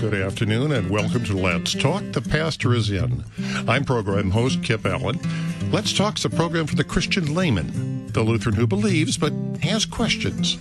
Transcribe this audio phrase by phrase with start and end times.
[0.00, 2.02] good afternoon, and welcome to Let's Talk.
[2.12, 3.24] The pastor is in.
[3.66, 5.18] I'm program host Kip Allen.
[5.70, 9.32] Let's Talk's a program for the Christian layman, the Lutheran who believes but
[9.62, 10.58] has questions.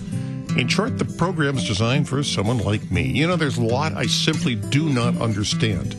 [0.58, 3.04] In short, the program is designed for someone like me.
[3.04, 5.98] You know, there's a lot I simply do not understand.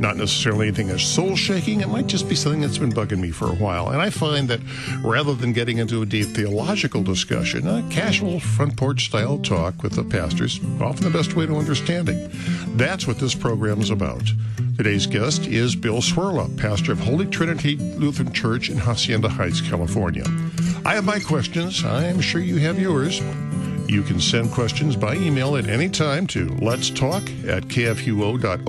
[0.00, 3.30] Not necessarily anything that's soul shaking, it might just be something that's been bugging me
[3.30, 3.90] for a while.
[3.90, 4.60] And I find that
[5.02, 9.92] rather than getting into a deep theological discussion, a casual front porch style talk with
[9.92, 12.30] the pastors often the best way to understanding.
[12.76, 14.22] That's what this program is about.
[14.76, 20.24] Today's guest is Bill Cwirla, pastor of Holy Trinity Lutheran Church in Hacienda Heights, California.
[20.84, 21.84] I have my questions.
[21.84, 23.20] I am sure you have yours.
[23.88, 28.62] You can send questions by email at any time to let's talk at kfuo.org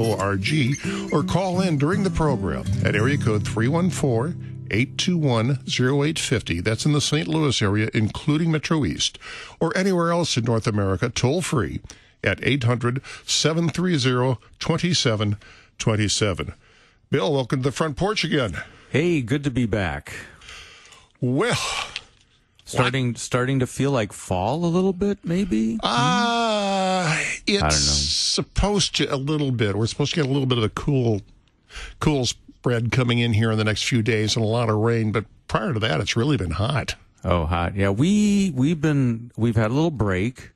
[1.13, 6.61] or call in during the program at area code 314 821 0850.
[6.61, 7.27] That's in the St.
[7.27, 9.19] Louis area, including Metro East,
[9.59, 11.81] or anywhere else in North America, toll free
[12.23, 16.53] at 800 730 2727.
[17.09, 18.55] Bill, welcome to the front porch again.
[18.89, 20.13] Hey, good to be back.
[21.19, 21.59] Well,
[22.69, 25.79] Starting starting to feel like fall a little bit, maybe.
[25.81, 29.75] Uh, it's supposed to a little bit.
[29.75, 31.21] We're supposed to get a little bit of a cool,
[31.99, 35.11] cool spread coming in here in the next few days and a lot of rain.
[35.11, 36.95] But prior to that, it's really been hot.
[37.23, 37.75] Oh, hot.
[37.75, 40.51] Yeah, we we've been we've had a little break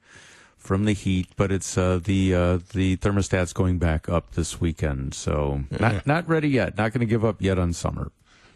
[0.58, 5.14] from the heat, but it's uh, the uh, the thermostat's going back up this weekend.
[5.14, 6.77] So not not ready yet.
[6.77, 8.11] Not going to give up yet on summer.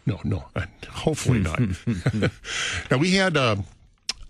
[0.06, 1.60] No, no, uh, hopefully not.
[2.90, 3.36] now we had.
[3.36, 3.56] Uh,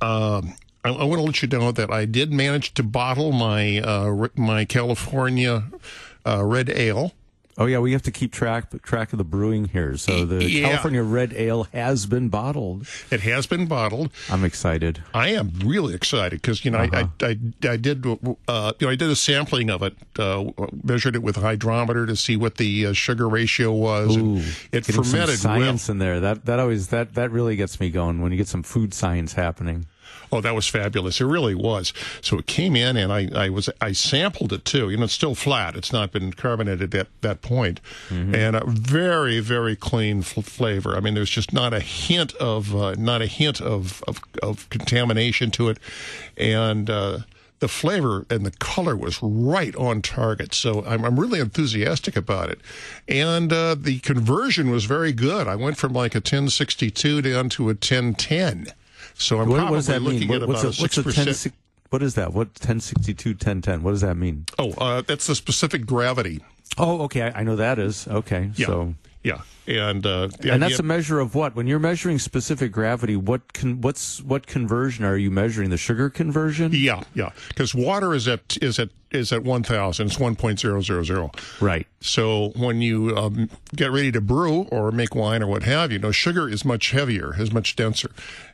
[0.01, 0.43] uh,
[0.85, 4.29] I, I want to let you know that I did manage to bottle my uh,
[4.37, 5.65] my California
[6.27, 7.13] uh, red ale.
[7.61, 9.97] Oh yeah, we have to keep track track of the brewing here.
[9.97, 10.69] So the Yeah.
[10.69, 12.87] California Red Ale has been bottled.
[13.11, 14.11] It has been bottled.
[14.31, 15.03] I'm excited.
[15.13, 18.17] I am really excited because you know I, I, I I did uh,
[18.79, 20.45] you know I did a sampling of it, uh,
[20.85, 24.17] measured it with a hydrometer to see what the uh, sugar ratio was.
[24.17, 24.37] Ooh,
[24.71, 25.37] it getting some fermented well.
[25.37, 26.21] science in there.
[26.21, 29.33] That that always that that really gets me going when you get some food science
[29.33, 29.87] happening.
[30.31, 31.21] Oh, that was fabulous!
[31.21, 31.93] It really was.
[32.21, 34.91] So it came in, and I, I was I sampled it too.
[34.91, 35.77] You know, it's still flat.
[35.77, 37.81] It's not been carbonated at that point,
[38.11, 40.97] and a very very clean f- flavor.
[40.97, 44.69] I mean, there's just not a hint of uh, not a hint of, of of
[44.71, 45.79] contamination to it,
[46.37, 46.89] and.
[46.91, 47.19] Uh,
[47.61, 50.55] the flavor and the color was right on target.
[50.55, 52.61] So I'm, I'm really enthusiastic about it.
[53.09, 55.49] And uh, the conversion was very good.
[55.49, 58.69] I went from like a 1062 down to a 1010.
[59.19, 60.31] So I'm What, probably what does that looking mean?
[60.31, 61.55] at What- about what's a a, what's a 10, percent.
[61.91, 62.33] What is that?
[62.35, 63.83] What 1062, 1010?
[63.83, 64.45] What does that mean?
[64.59, 66.41] Oh, uh, that's the specific gravity.
[66.77, 67.23] Oh, okay.
[67.23, 68.07] I, I know that is.
[68.07, 68.51] Okay.
[68.57, 71.55] Yeah, So, yeah, and uh, and that's a measure of what?
[71.57, 75.71] When you're measuring specific gravity, what can what's what conversion are you measuring?
[75.71, 76.73] The sugar conversion?
[76.75, 80.07] yeah, yeah, because water is at is at is at one thousand.
[80.07, 81.31] It's one point zero zero zero.
[81.61, 81.87] Right.
[82.01, 85.99] So when you um, get ready to brew or make wine or what have you,
[85.99, 88.11] no sugar is much heavier, is much denser,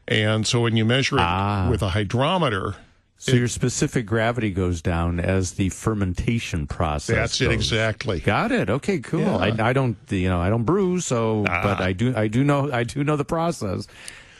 [0.08, 1.68] and so when you measure it Ah.
[1.70, 2.74] with a hydrometer,
[3.16, 7.16] So your specific gravity goes down as the fermentation process.
[7.16, 8.20] that's it exactly.
[8.20, 8.68] Got it.
[8.68, 9.20] Okay, cool.
[9.20, 9.36] Yeah.
[9.58, 12.70] I, I don't, you know, I don't brew, so, but I do, I do know,
[12.70, 13.86] I do know the process.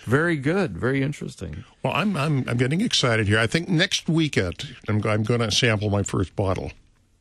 [0.04, 0.76] Very good.
[0.76, 1.64] Very interesting.
[1.82, 3.38] Well, I'm I'm I'm getting excited here.
[3.38, 6.72] I think next weekend I'm I'm going to sample my first bottle.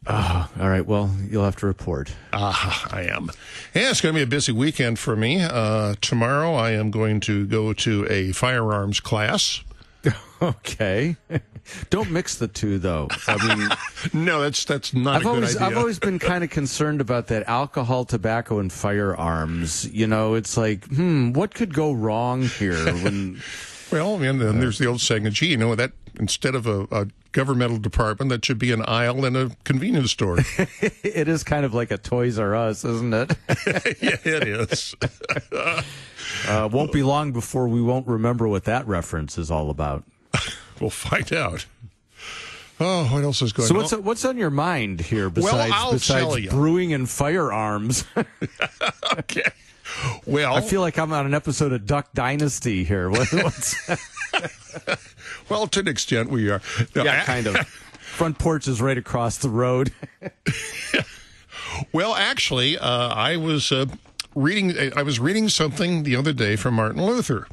[0.07, 0.85] All right.
[0.85, 2.13] Well, you'll have to report.
[2.33, 3.31] Ah, I am.
[3.73, 5.41] Yeah, it's going to be a busy weekend for me.
[5.41, 9.63] Uh, tomorrow, I am going to go to a firearms class.
[10.41, 11.15] Okay.
[11.89, 13.07] Don't mix the two, though.
[13.29, 13.69] I mean,
[14.25, 15.67] No, that's that's not I've a good always idea.
[15.67, 19.89] I've always been kind of concerned about that alcohol, tobacco, and firearms.
[19.89, 22.75] You know, it's like, hmm, what could go wrong here?
[22.93, 23.41] When
[23.93, 27.07] well, and then there's the old saying, gee, you know, that instead of a, a
[27.31, 30.39] governmental department, that should be an aisle in a convenience store.
[31.03, 33.31] it is kind of like a Toys R Us, isn't it?
[34.01, 34.95] yeah, it is.
[36.47, 40.03] Uh, won't be long before we won't remember what that reference is all about.
[40.81, 41.65] we'll find out.
[42.79, 43.81] Oh, what else is going So on?
[43.81, 48.03] what's what's on your mind here besides I'll besides brewing and firearms?
[49.19, 49.43] okay.
[50.25, 53.11] Well, I feel like I'm on an episode of Duck Dynasty here.
[55.49, 56.61] Well, to an extent, we are.
[56.95, 57.55] No, yeah, kind of.
[57.67, 59.91] Front porch is right across the road.
[61.91, 63.85] Well, actually, uh, I was uh,
[64.35, 64.73] reading.
[64.95, 67.47] I was reading something the other day from Martin Luther,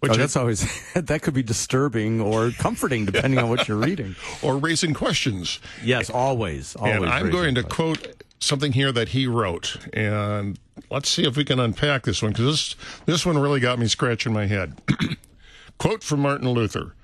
[0.00, 3.76] which Oh, I- that's always that could be disturbing or comforting depending on what you're
[3.78, 4.14] reading.
[4.42, 5.58] or raising questions.
[5.82, 6.94] Yes, always, always.
[6.96, 7.98] and I'm going to questions.
[8.06, 10.58] quote something here that he wrote, and
[10.90, 13.86] let's see if we can unpack this one because this this one really got me
[13.86, 14.80] scratching my head.
[15.78, 16.94] quote from Martin Luther: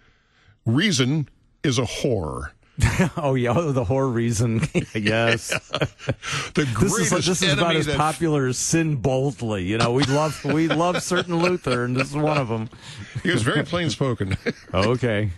[0.64, 1.28] "Reason
[1.62, 2.50] is a whore.
[3.16, 4.60] oh yeah, oh, the whore reason.
[4.94, 5.48] yes,
[6.54, 9.64] the this is, this is about as that popular as sin boldly.
[9.64, 12.70] You know, we love we love certain Luther, and this is one of them.
[13.22, 14.36] he was very plain spoken.
[14.72, 15.30] Okay,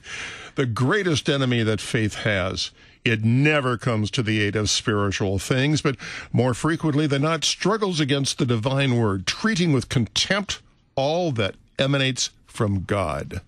[0.56, 2.71] the greatest enemy that faith has.
[3.05, 5.97] It never comes to the aid of spiritual things, but
[6.33, 10.61] more frequently than not struggles against the divine word, treating with contempt
[10.97, 13.43] all that emanates from God.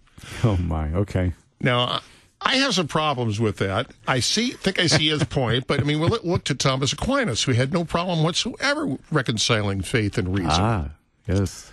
[0.44, 1.32] oh my, okay.
[1.61, 2.00] Now,
[2.43, 3.91] I have some problems with that.
[4.06, 7.44] I see, think I see his point, but I mean, we'll look to Thomas Aquinas,
[7.44, 10.50] who had no problem whatsoever reconciling faith and reason.
[10.50, 10.88] Ah,
[11.26, 11.70] yes.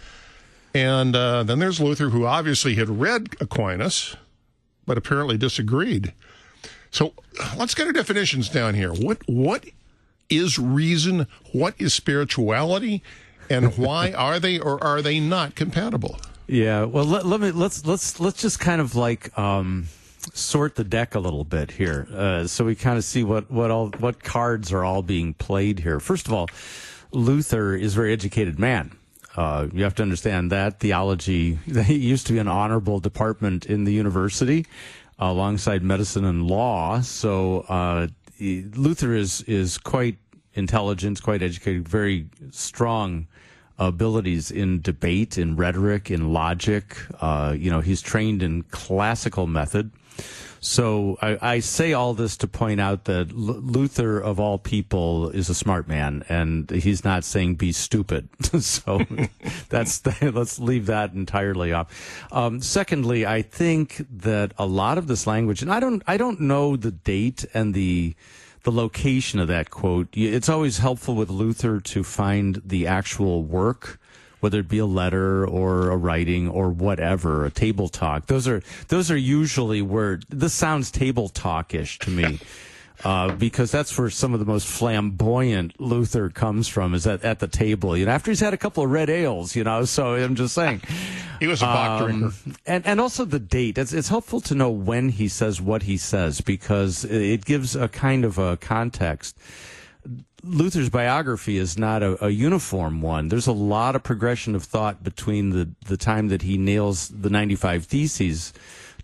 [0.74, 4.16] And uh, then there's Luther, who obviously had read Aquinas,
[4.86, 6.14] but apparently disagreed.
[6.92, 7.14] So
[7.58, 8.94] let's get our definitions down here.
[8.94, 9.66] What what
[10.30, 11.28] is reason?
[11.52, 13.04] What is spirituality?
[13.50, 16.20] And why are they or are they not compatible?
[16.48, 16.84] Yeah.
[16.84, 19.88] Well, let, let me let's let's let's just kind of like um,
[20.34, 23.72] sort the deck a little bit here, uh, so we kind of see what what
[23.72, 26.00] all what cards are all being played here.
[26.00, 26.48] First of all,
[27.12, 28.92] Luther is a very educated man.
[29.36, 31.58] Uh, you have to understand that theology.
[31.86, 34.66] He used to be an honorable department in the university,
[35.20, 37.02] uh, alongside medicine and law.
[37.02, 38.08] So uh,
[38.40, 40.18] Luther is is quite
[40.54, 43.28] intelligent, quite educated, very strong
[43.80, 46.98] abilities in debate, in rhetoric, in logic.
[47.20, 49.92] Uh, you know, he's trained in classical method.
[50.64, 55.30] So I, I say all this to point out that L- Luther, of all people,
[55.30, 58.30] is a smart man, and he's not saying be stupid.
[58.62, 59.02] so
[59.70, 62.28] that's let's leave that entirely off.
[62.32, 66.40] Um, secondly, I think that a lot of this language, and I don't, I don't
[66.40, 68.16] know the date and the
[68.64, 70.08] the location of that quote.
[70.14, 74.00] It's always helpful with Luther to find the actual work
[74.44, 78.28] whether it be a letter or a writing or whatever, a table talk.
[78.28, 82.40] Those are those are usually where this sounds table talkish to me.
[83.04, 87.40] Uh, because that's where some of the most flamboyant Luther comes from is at, at
[87.40, 87.98] the table.
[87.98, 89.84] You know, after he's had a couple of red ales, you know.
[89.84, 90.82] So I'm just saying,
[91.42, 92.36] He was a Bach Um, drinker.
[92.66, 93.78] and and also the date.
[93.78, 97.90] It's it's helpful to know when he says what he says because it gives a
[97.90, 99.38] kind of a context.
[100.44, 103.30] Luther's biography is not a, a uniform one.
[103.30, 107.30] There's a lot of progression of thought between the, the time that he nails the
[107.30, 108.54] 95 Theses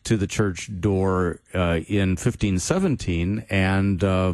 [0.03, 4.33] to the church door uh, in 1517 and uh,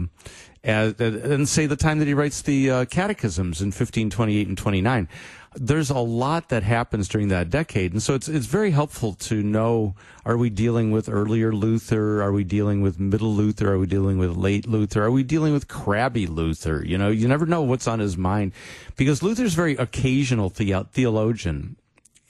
[0.63, 5.07] as, and say the time that he writes the uh, catechisms in 1528 and 29
[5.55, 7.91] there's a lot that happens during that decade.
[7.91, 12.21] And so it's it's very helpful to know are we dealing with earlier Luther?
[12.21, 13.73] Are we dealing with middle Luther?
[13.73, 15.03] Are we dealing with late Luther?
[15.03, 16.83] Are we dealing with crabby Luther?
[16.85, 18.53] You know you never know what's on his mind.
[18.95, 21.77] Because Luther's very occasional the- theologian.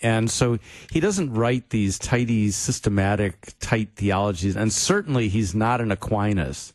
[0.02, 0.60] And so
[0.92, 4.56] he doesn't write these tidy, systematic, tight theologies.
[4.56, 6.74] And certainly he's not an Aquinas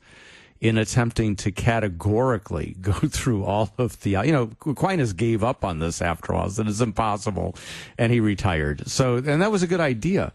[0.60, 5.78] in attempting to categorically go through all of the, you know, Aquinas gave up on
[5.78, 7.54] this after all, it's impossible,
[7.98, 8.88] and he retired.
[8.88, 10.32] So, and that was a good idea.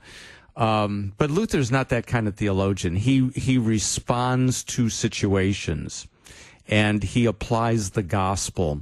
[0.55, 2.95] Um, but Luther's not that kind of theologian.
[2.95, 6.07] He, he responds to situations
[6.67, 8.81] and he applies the gospel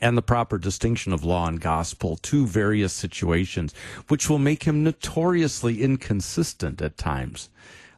[0.00, 3.74] and the proper distinction of law and gospel to various situations,
[4.08, 7.48] which will make him notoriously inconsistent at times.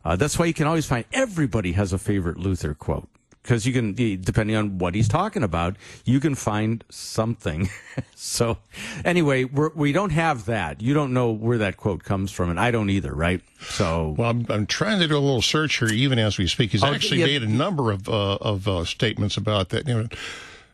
[0.06, 3.08] Uh, that's why you can always find everybody has a favorite Luther quote.
[3.42, 7.68] Because you can, depending on what he's talking about, you can find something.
[8.16, 8.58] so,
[9.04, 10.80] anyway, we're, we don't have that.
[10.82, 13.40] You don't know where that quote comes from, and I don't either, right?
[13.60, 16.72] So, Well, I'm, I'm trying to do a little search here, even as we speak.
[16.72, 17.26] He's Oh, actually yeah.
[17.26, 19.86] made a number of uh, of uh, statements about that.
[19.86, 20.08] You know,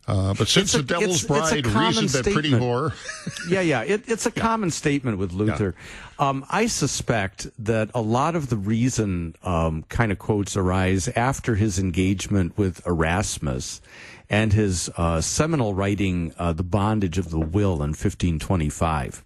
[0.08, 2.62] uh, but since a- the devil's it's- it's bride common reasoned that pretty statement.
[2.72, 3.82] whore, yeah, yeah.
[3.82, 5.74] It, it's a common statement with Luther.
[6.18, 11.54] Um, I suspect that a lot of the reason um, kind of quotes arise after
[11.56, 13.80] his engagement with Erasmus
[14.30, 19.22] and his uh, seminal writing, uh, The Bondage of the Will in 1525.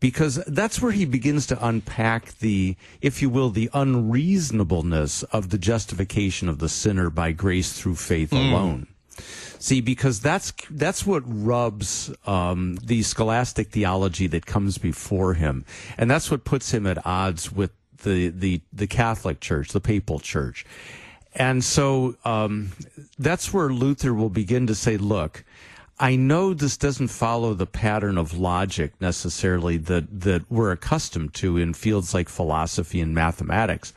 [0.00, 5.56] Because that's where he begins to unpack the, if you will, the unreasonableness of the
[5.58, 8.86] justification of the sinner by grace through faith alone.
[9.58, 15.64] See, because that's that's what rubs um, the scholastic theology that comes before him,
[15.96, 17.70] and that's what puts him at odds with
[18.02, 20.64] the the the Catholic Church, the Papal Church,
[21.34, 22.72] and so um,
[23.18, 25.44] that's where Luther will begin to say, "Look,
[25.98, 31.56] I know this doesn't follow the pattern of logic necessarily that that we're accustomed to
[31.56, 33.92] in fields like philosophy and mathematics."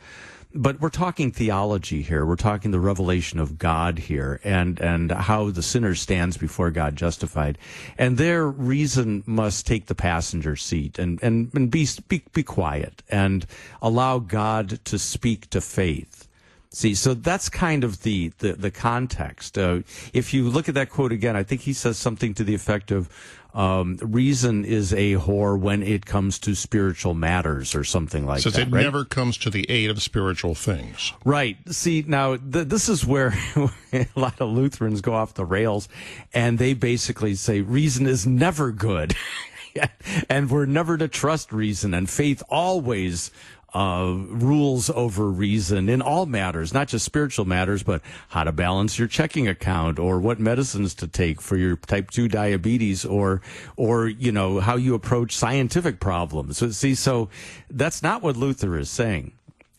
[0.54, 2.24] But we're talking theology here.
[2.24, 6.96] We're talking the revelation of God here and, and how the sinner stands before God
[6.96, 7.58] justified.
[7.98, 13.02] And their reason must take the passenger seat and, and, and be, be, be quiet
[13.10, 13.46] and
[13.82, 16.28] allow God to speak to faith.
[16.70, 19.56] See, so that's kind of the the, the context.
[19.56, 19.80] Uh,
[20.12, 22.90] if you look at that quote again, I think he says something to the effect
[22.90, 23.08] of,
[23.54, 28.54] um, "Reason is a whore when it comes to spiritual matters," or something like Says
[28.54, 28.68] that.
[28.68, 28.82] it right?
[28.82, 31.12] never comes to the aid of spiritual things.
[31.24, 31.56] Right.
[31.68, 33.34] See, now th- this is where
[33.92, 35.88] a lot of Lutherans go off the rails,
[36.34, 39.14] and they basically say reason is never good,
[40.28, 43.30] and we're never to trust reason, and faith always
[43.74, 48.98] uh, rules over reason in all matters, not just spiritual matters, but how to balance
[48.98, 53.42] your checking account, or what medicines to take for your type two diabetes, or
[53.76, 56.76] or you know how you approach scientific problems.
[56.76, 57.28] See, so
[57.70, 59.32] that's not what Luther is saying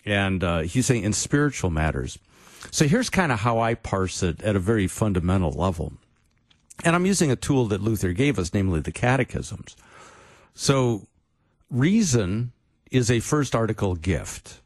[0.10, 2.18] and uh, he's saying in spiritual matters.
[2.72, 5.94] So here's kind of how I parse it at a very fundamental level.
[6.84, 9.76] And I'm using a tool that Luther gave us, namely the catechisms.
[10.54, 11.08] So
[11.70, 12.52] reason
[12.92, 14.62] is a first article gift.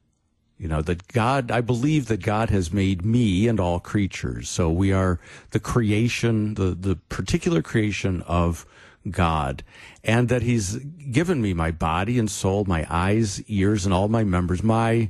[0.57, 4.49] You know, that God, I believe that God has made me and all creatures.
[4.49, 8.65] So we are the creation, the, the particular creation of
[9.09, 9.63] God,
[10.03, 14.23] and that He's given me my body and soul, my eyes, ears, and all my
[14.23, 15.09] members, my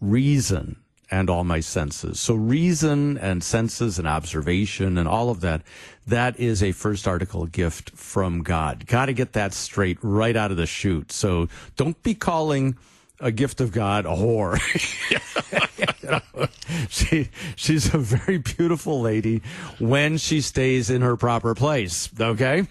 [0.00, 0.76] reason
[1.10, 2.20] and all my senses.
[2.20, 5.62] So reason and senses and observation and all of that,
[6.06, 8.86] that is a first article gift from God.
[8.86, 11.12] Got to get that straight right out of the chute.
[11.12, 12.76] So don't be calling
[13.20, 14.60] a gift of God a whore.
[16.88, 19.42] She she's a very beautiful lady
[19.78, 22.08] when she stays in her proper place.
[22.18, 22.66] Okay,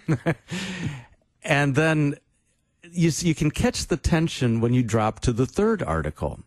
[1.43, 2.15] and then
[2.91, 6.39] you you can catch the tension when you drop to the third article.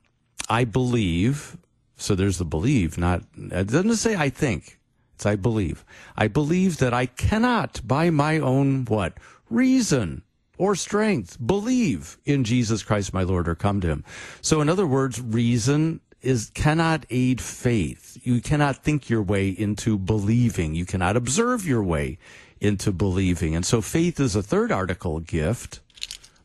[0.48, 1.56] I believe.
[1.96, 4.78] So there's the believe, not it doesn't say I think.
[5.14, 5.84] It's I believe.
[6.16, 9.14] I believe that I cannot by my own what
[9.48, 10.22] reason
[10.58, 14.04] or strength believe in Jesus Christ my Lord or come to him.
[14.42, 18.18] So in other words, reason is cannot aid faith.
[18.22, 20.74] You cannot think your way into believing.
[20.74, 22.18] You cannot observe your way
[22.60, 23.54] into believing.
[23.54, 25.80] And so faith is a third article gift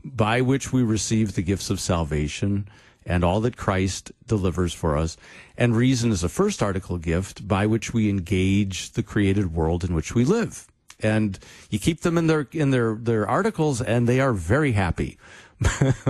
[0.03, 2.67] by which we receive the gifts of salvation
[3.05, 5.17] and all that Christ delivers for us.
[5.57, 9.93] And reason is a first article gift by which we engage the created world in
[9.93, 10.67] which we live.
[10.99, 11.39] And
[11.69, 15.17] you keep them in their in their their articles and they are very happy.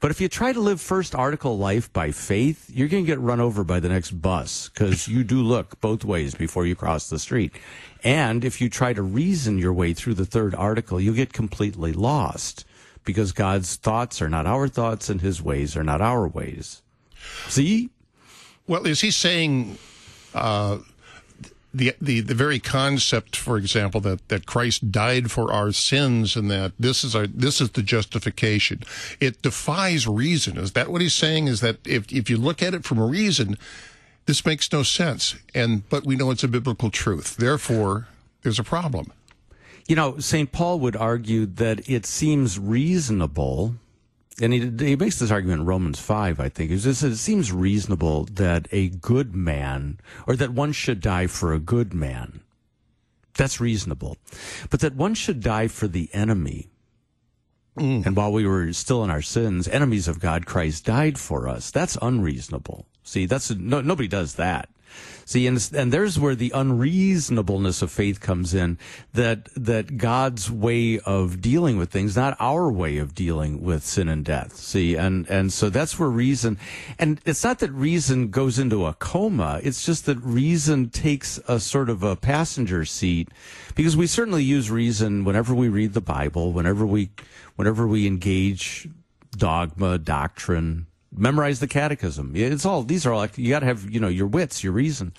[0.00, 3.18] but if you try to live first article life by faith, you're going to get
[3.18, 7.08] run over by the next bus because you do look both ways before you cross
[7.08, 7.52] the street.
[8.04, 11.92] And if you try to reason your way through the third article, you'll get completely
[11.92, 12.64] lost
[13.04, 16.82] because God's thoughts are not our thoughts and his ways are not our ways.
[17.48, 17.90] See?
[18.66, 19.78] Well, is he saying
[20.34, 20.78] uh,
[21.72, 26.50] the, the the very concept, for example, that, that Christ died for our sins and
[26.50, 28.82] that this is our this is the justification?
[29.20, 30.56] It defies reason.
[30.56, 31.48] Is that what he's saying?
[31.48, 33.56] Is that if if you look at it from a reason,
[34.26, 35.36] this makes no sense.
[35.54, 37.36] And but we know it's a biblical truth.
[37.36, 38.08] Therefore,
[38.42, 39.12] there's a problem.
[39.90, 40.52] You know, St.
[40.52, 43.74] Paul would argue that it seems reasonable,
[44.40, 46.70] and he, he makes this argument in Romans 5, I think.
[46.70, 51.52] He says it seems reasonable that a good man, or that one should die for
[51.52, 52.38] a good man.
[53.34, 54.16] That's reasonable.
[54.70, 56.70] But that one should die for the enemy.
[57.76, 58.06] Mm.
[58.06, 61.72] And while we were still in our sins, enemies of God, Christ died for us.
[61.72, 62.86] That's unreasonable.
[63.02, 64.68] See, that's no, nobody does that.
[65.30, 68.78] See, and, and there's where the unreasonableness of faith comes in.
[69.12, 74.08] That that God's way of dealing with things, not our way of dealing with sin
[74.08, 74.56] and death.
[74.56, 76.58] See, and and so that's where reason,
[76.98, 79.60] and it's not that reason goes into a coma.
[79.62, 83.28] It's just that reason takes a sort of a passenger seat,
[83.76, 87.10] because we certainly use reason whenever we read the Bible, whenever we
[87.54, 88.88] whenever we engage
[89.36, 92.32] dogma, doctrine, memorize the catechism.
[92.34, 95.12] It's all these are all you got to have you know your wits, your reason,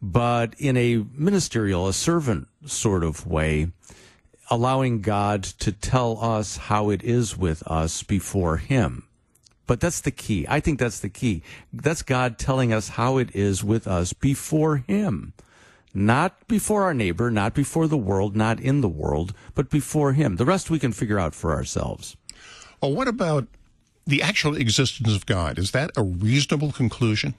[0.00, 3.72] but in a ministerial, a servant sort of way,
[4.50, 9.04] allowing God to tell us how it is with us before Him.
[9.66, 10.46] But that's the key.
[10.48, 11.42] I think that's the key.
[11.72, 15.34] That's God telling us how it is with us before Him.
[15.94, 20.36] Not before our neighbor, not before the world, not in the world, but before Him.
[20.36, 22.16] The rest we can figure out for ourselves.
[22.80, 23.48] Well, what about
[24.08, 25.58] the actual existence of God?
[25.58, 27.34] Is that a reasonable conclusion?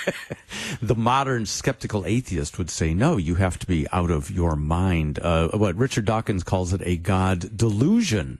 [0.82, 5.18] the modern skeptical atheist would say, no, you have to be out of your mind.
[5.18, 8.38] Uh, what Richard Dawkins calls it a God delusion.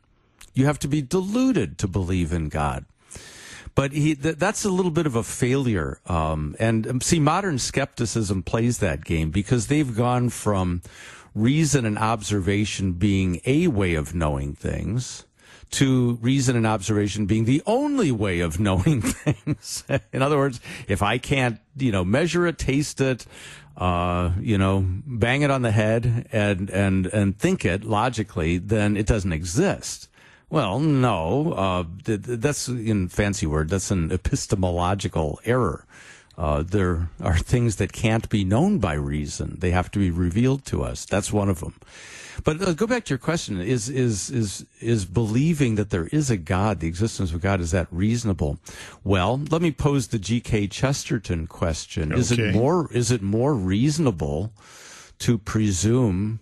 [0.55, 2.87] You have to be deluded to believe in God.
[3.75, 5.99] But he, th- that's a little bit of a failure.
[6.07, 10.81] Um, and um, see, modern skepticism plays that game because they've gone from
[11.35, 15.25] reason and observation being a way of knowing things
[15.75, 19.85] to reason and observation being the only way of knowing things.
[20.13, 23.27] In other words, if I can't, you know, measure it, taste it,
[23.77, 28.97] uh, you know, bang it on the head and, and, and think it logically, then
[28.97, 30.09] it doesn't exist.
[30.49, 33.71] Well, no, uh, that's in fancy word.
[33.71, 35.85] That's an epistemological error.
[36.37, 39.57] Uh, there are things that can't be known by reason.
[39.61, 41.07] They have to be revealed to us.
[41.07, 41.75] That's one of them.
[42.43, 46.31] But uh, go back to your question: is is is is believing that there is
[46.31, 48.59] a God, the existence of God, is that reasonable?
[49.05, 50.69] Well, let me pose the G.K.
[50.69, 52.21] Chesterton question: okay.
[52.21, 54.53] Is it more is it more reasonable
[55.21, 56.41] to presume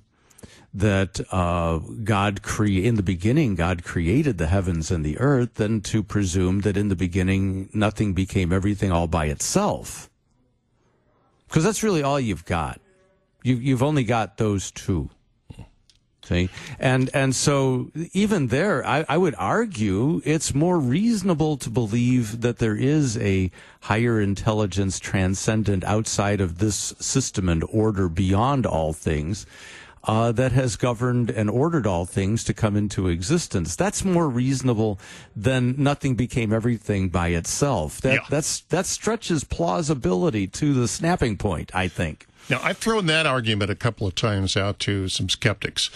[0.75, 5.83] that uh, God cre- in the beginning God created the heavens and the earth than
[5.83, 10.09] to presume that in the beginning nothing became everything all by itself?
[11.47, 12.81] Because that's really all you've got.
[13.43, 15.11] You, you've only got those two.
[16.25, 22.43] See, and and so even there, I, I would argue it's more reasonable to believe
[22.43, 23.51] that there is a
[23.81, 29.47] higher intelligence transcendent outside of this system and order beyond all things.
[30.05, 33.77] Uh, that has governed and ordered all things to come into existence.
[33.77, 34.99] That's more reasonable
[35.37, 38.01] than nothing became everything by itself.
[38.01, 38.27] That yeah.
[38.29, 41.73] that's that stretches plausibility to the snapping point.
[41.73, 42.27] I think.
[42.53, 45.89] Now, I've thrown that argument a couple of times out to some skeptics,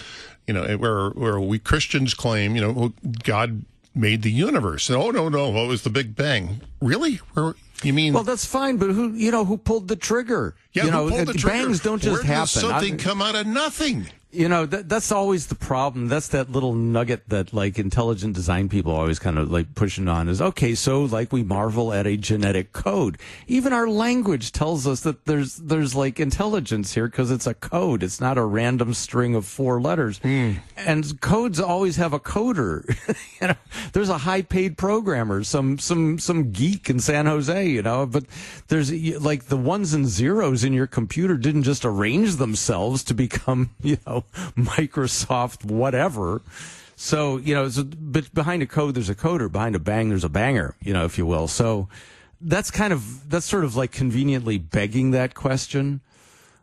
[0.47, 2.93] you know, where, where we Christians claim, you know, oh,
[3.25, 4.89] God made the universe.
[4.89, 6.63] And, oh, no, no, what was the Big Bang?
[6.81, 7.17] Really?
[7.35, 8.15] Where, you mean?
[8.15, 10.57] Well, that's fine, but who, you know, who pulled the trigger?
[10.73, 11.67] Yeah, you know, pulled uh, the trigger?
[11.67, 12.47] bangs don't just Where happen.
[12.47, 14.09] Something I, come out of nothing?
[14.31, 16.09] You know that, that's always the problem.
[16.09, 20.29] That's that little nugget that like intelligent design people always kind of like pushing on
[20.29, 23.19] is okay so like we marvel at a genetic code.
[23.47, 28.03] Even our language tells us that there's there's like intelligence here because it's a code.
[28.03, 30.19] It's not a random string of four letters.
[30.21, 30.59] Mm.
[30.77, 32.85] and codes always have a coder.
[33.41, 33.57] You know
[33.93, 38.25] there's a high paid programmer some some some geek in san jose you know but
[38.69, 38.91] there's
[39.21, 43.99] like the ones and zeros in your computer didn't just arrange themselves to become you
[44.07, 44.16] know
[44.57, 46.43] Microsoft, whatever.
[46.97, 49.53] So, you know, but behind a code, there's a coder.
[49.53, 51.47] Behind a bang, there's a banger, you know, if you will.
[51.47, 51.89] So
[52.41, 56.01] that's kind of, that's sort of like conveniently begging that question.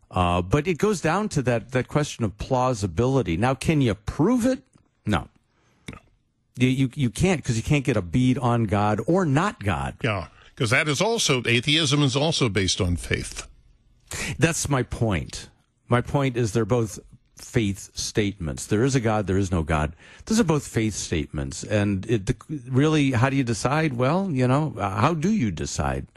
[0.09, 3.37] Uh, but it goes down to that, that question of plausibility.
[3.37, 4.63] Now, can you prove it?
[5.05, 5.27] No.
[5.91, 5.99] no.
[6.55, 9.95] You, you, you can't because you can't get a bead on God or not God.
[10.03, 10.27] Yeah.
[10.55, 13.47] Because that is also, atheism is also based on faith.
[14.37, 15.49] That's my point.
[15.89, 16.99] My point is they're both
[17.43, 18.65] faith statements.
[18.65, 19.93] There is a God, there is no God.
[20.25, 21.63] Those are both faith statements.
[21.63, 22.35] And it,
[22.67, 23.93] really, how do you decide?
[23.93, 26.07] Well, you know, how do you decide?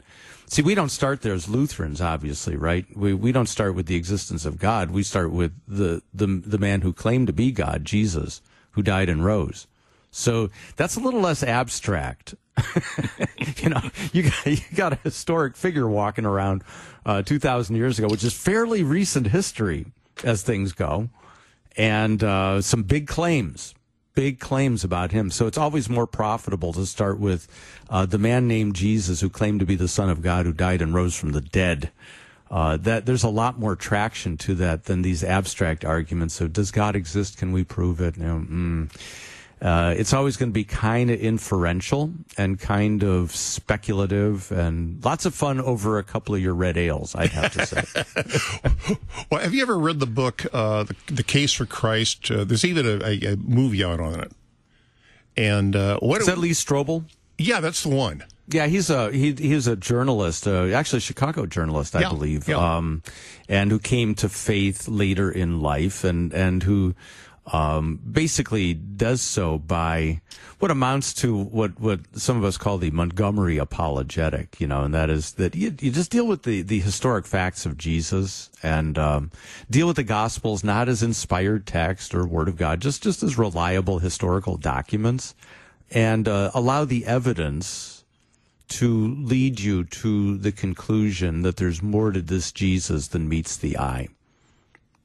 [0.49, 2.85] See, we don't start there as Lutherans, obviously, right?
[2.95, 4.91] We, we don't start with the existence of God.
[4.91, 9.09] We start with the, the, the man who claimed to be God, Jesus, who died
[9.09, 9.67] and rose.
[10.09, 12.33] So that's a little less abstract.
[13.57, 13.81] you know,
[14.13, 16.63] you got, you got a historic figure walking around
[17.05, 19.87] uh, 2,000 years ago, which is fairly recent history
[20.23, 21.09] as things go,
[21.75, 23.75] and uh, some big claims,
[24.15, 25.29] big claims about him.
[25.29, 27.47] So it's always more profitable to start with
[27.89, 30.81] uh, the man named Jesus who claimed to be the Son of God who died
[30.81, 31.91] and rose from the dead.
[32.49, 36.33] Uh, that there's a lot more traction to that than these abstract arguments.
[36.33, 37.37] So does God exist?
[37.37, 38.15] Can we prove it?
[38.15, 38.89] You know, mm
[39.61, 45.25] uh, it's always going to be kind of inferential and kind of speculative and lots
[45.25, 48.97] of fun over a couple of your red ales, I'd have to say.
[49.31, 52.29] well, have you ever read the book, uh, the, the, Case for Christ?
[52.29, 54.31] Uh, there's even a, a, a, movie out on it.
[55.35, 56.37] And uh, what is that?
[56.37, 57.05] Lee Strobel?
[57.39, 58.23] Yeah, that's the one.
[58.49, 62.47] Yeah, he's a he, he's a journalist, uh, actually a Chicago journalist, I yeah, believe,
[62.47, 62.77] yeah.
[62.77, 63.03] um,
[63.49, 66.95] and who came to faith later in life, and and who
[67.53, 70.21] um, basically does so by
[70.59, 74.93] what amounts to what, what some of us call the Montgomery apologetic, you know, and
[74.93, 78.97] that is that you, you just deal with the, the historic facts of Jesus and
[78.97, 79.31] um,
[79.69, 83.37] deal with the Gospels not as inspired text or Word of God, just, just as
[83.37, 85.35] reliable historical documents,
[85.91, 88.03] and uh, allow the evidence
[88.67, 93.77] to lead you to the conclusion that there's more to this Jesus than meets the
[93.77, 94.09] eye.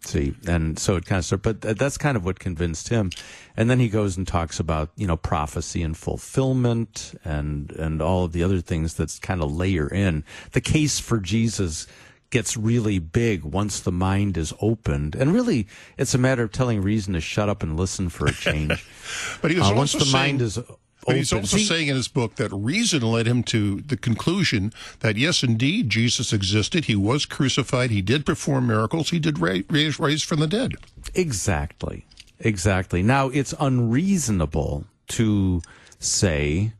[0.05, 3.11] See, and so it kind of started, but that's kind of what convinced him.
[3.57, 8.25] And then he goes and talks about, you know, prophecy and fulfillment and, and all
[8.25, 10.25] of the other things that's kind of layer in.
[10.53, 11.87] The case for Jesus
[12.31, 15.15] gets really big once the mind is opened.
[15.15, 18.33] And really, it's a matter of telling reason to shut up and listen for a
[18.33, 18.85] change.
[19.43, 20.59] but he was uh, once the saying, mind is
[21.07, 25.17] but he's also saying in his book that reason led him to the conclusion that
[25.17, 26.85] yes, indeed, Jesus existed.
[26.85, 27.91] He was crucified.
[27.91, 29.11] He did perform miracles.
[29.11, 30.75] He did raise, raise from the dead.
[31.15, 32.07] Exactly.
[32.38, 33.03] Exactly.
[33.03, 35.62] Now, it's unreasonable to
[35.99, 36.73] say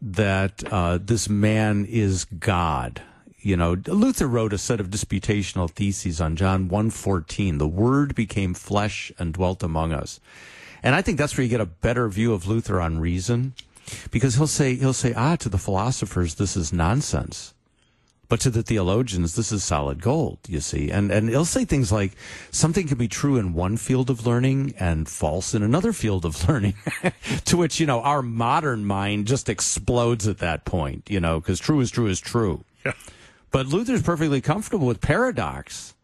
[0.00, 3.02] that uh, this man is God.
[3.40, 7.58] You know, Luther wrote a set of disputational theses on John 1.14.
[7.58, 10.18] The Word became flesh and dwelt among us.
[10.84, 13.54] And I think that's where you get a better view of Luther on reason,
[14.10, 17.54] because he'll say he'll say, ah, to the philosophers, this is nonsense.
[18.28, 20.90] But to the theologians, this is solid gold, you see.
[20.90, 22.12] And, and he'll say things like
[22.50, 26.48] something can be true in one field of learning and false in another field of
[26.48, 26.74] learning,
[27.46, 31.60] to which, you know, our modern mind just explodes at that point, you know, because
[31.60, 32.62] true is true is true.
[32.84, 32.92] Yeah.
[33.50, 35.94] But Luther's perfectly comfortable with paradox,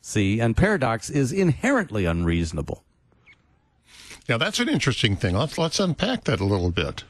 [0.00, 2.84] see, and paradox is inherently unreasonable.
[4.28, 5.34] Now, that's an interesting thing.
[5.34, 7.04] Let's, let's unpack that a little bit.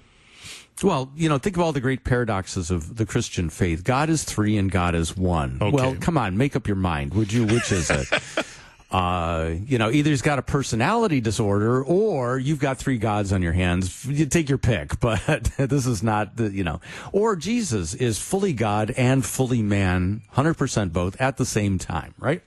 [0.82, 3.82] Well, you know, think of all the great paradoxes of the Christian faith.
[3.82, 5.58] God is three and God is one.
[5.60, 5.74] Okay.
[5.74, 7.14] Well, come on, make up your mind.
[7.14, 7.46] Would you?
[7.46, 8.06] Which is it?
[8.92, 13.42] uh, you know, either he's got a personality disorder or you've got three gods on
[13.42, 14.04] your hands.
[14.04, 16.80] You take your pick, but this is not the, you know,
[17.12, 22.42] or Jesus is fully God and fully man, 100% both at the same time, right?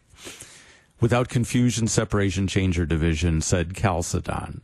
[1.02, 4.62] Without confusion, separation, change, or division, said Chalcedon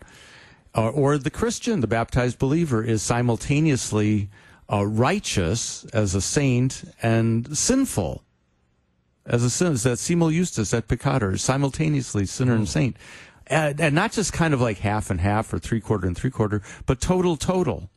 [0.78, 4.30] or, or the Christian, the baptized believer, is simultaneously
[4.72, 8.24] uh, righteous as a saint and sinful
[9.26, 9.74] as a sin.
[9.76, 12.96] That simul justus that peccator, simultaneously sinner and saint.
[13.48, 16.32] And, and not just kind of like half and half or three quarter and three
[16.32, 17.90] quarter, but total, total.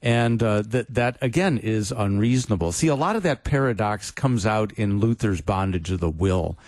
[0.00, 2.72] And uh, that that again is unreasonable.
[2.72, 6.58] See, a lot of that paradox comes out in Luther's bondage of the will,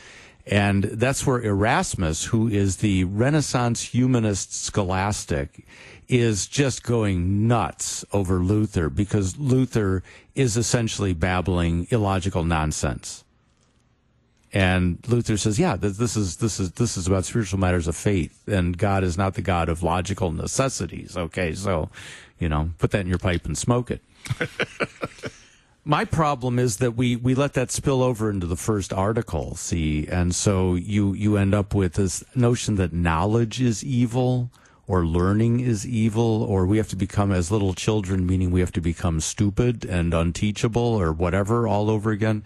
[0.47, 5.67] and that's where Erasmus, who is the Renaissance humanist scholastic,
[6.07, 10.03] is just going nuts over Luther because Luther
[10.35, 13.25] is essentially babbling illogical nonsense.
[14.53, 18.47] And Luther says, "Yeah, this is this is this is about spiritual matters of faith,
[18.47, 21.91] and God is not the God of logical necessities." Okay, so,
[22.39, 24.01] you know, put that in your pipe and smoke it.
[25.85, 30.07] my problem is that we, we let that spill over into the first article, see,
[30.07, 34.51] and so you you end up with this notion that knowledge is evil
[34.87, 38.73] or learning is evil or we have to become as little children, meaning we have
[38.73, 42.43] to become stupid and unteachable or whatever all over again.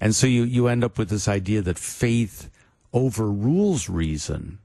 [0.00, 2.50] And so you, you end up with this idea that faith
[2.94, 4.58] overrules reason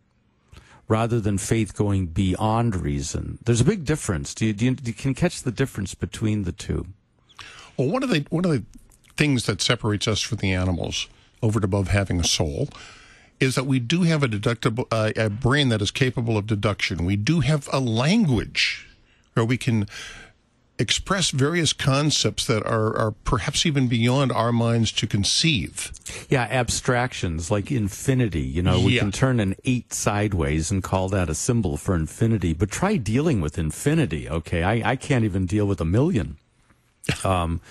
[0.87, 3.37] rather than faith going beyond reason.
[3.43, 4.33] There's a big difference.
[4.33, 6.87] Do you, do you, do you can catch the difference between the two?
[7.77, 8.63] Well, one of the one of the
[9.15, 11.07] things that separates us from the animals,
[11.41, 12.69] over and above having a soul,
[13.39, 17.05] is that we do have a deductible uh, a brain that is capable of deduction.
[17.05, 18.87] We do have a language
[19.33, 19.87] where we can
[20.79, 25.91] express various concepts that are, are perhaps even beyond our minds to conceive.
[26.29, 28.41] Yeah, abstractions like infinity.
[28.41, 29.01] You know, we yeah.
[29.01, 32.53] can turn an eight sideways and call that a symbol for infinity.
[32.53, 34.29] But try dealing with infinity.
[34.29, 36.37] Okay, I, I can't even deal with a million.
[37.24, 37.62] Um,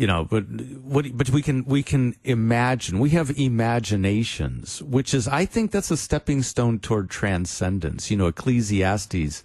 [0.00, 5.28] you know, but what, but we can, we can imagine, we have imaginations, which is,
[5.28, 8.10] I think that's a stepping stone toward transcendence.
[8.10, 9.44] You know, Ecclesiastes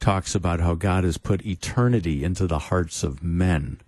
[0.00, 3.80] talks about how God has put eternity into the hearts of men.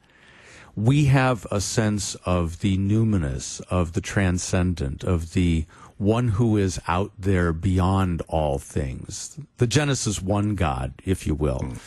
[0.75, 5.67] We have a sense of the numinous, of the transcendent, of the
[5.99, 9.39] one who is out there beyond all things.
[9.59, 11.61] The Genesis one God, if you will.
[11.61, 11.79] Mm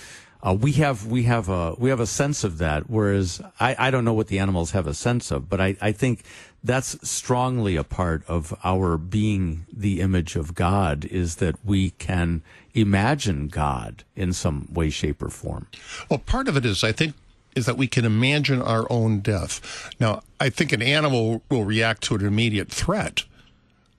[0.42, 3.92] uh, we have we have a we have a sense of that, whereas I, I
[3.92, 6.24] don't know what the animals have a sense of, but I, I think
[6.64, 12.42] that's strongly a part of our being the image of God is that we can
[12.74, 15.68] imagine God in some way, shape, or form.
[16.10, 17.16] Well, part of it is I think
[17.56, 19.92] is that we can imagine our own death.
[20.00, 23.24] Now, I think an animal will react to an immediate threat,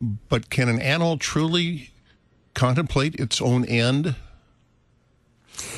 [0.00, 1.90] but can an animal truly
[2.55, 4.14] contemplate its own end?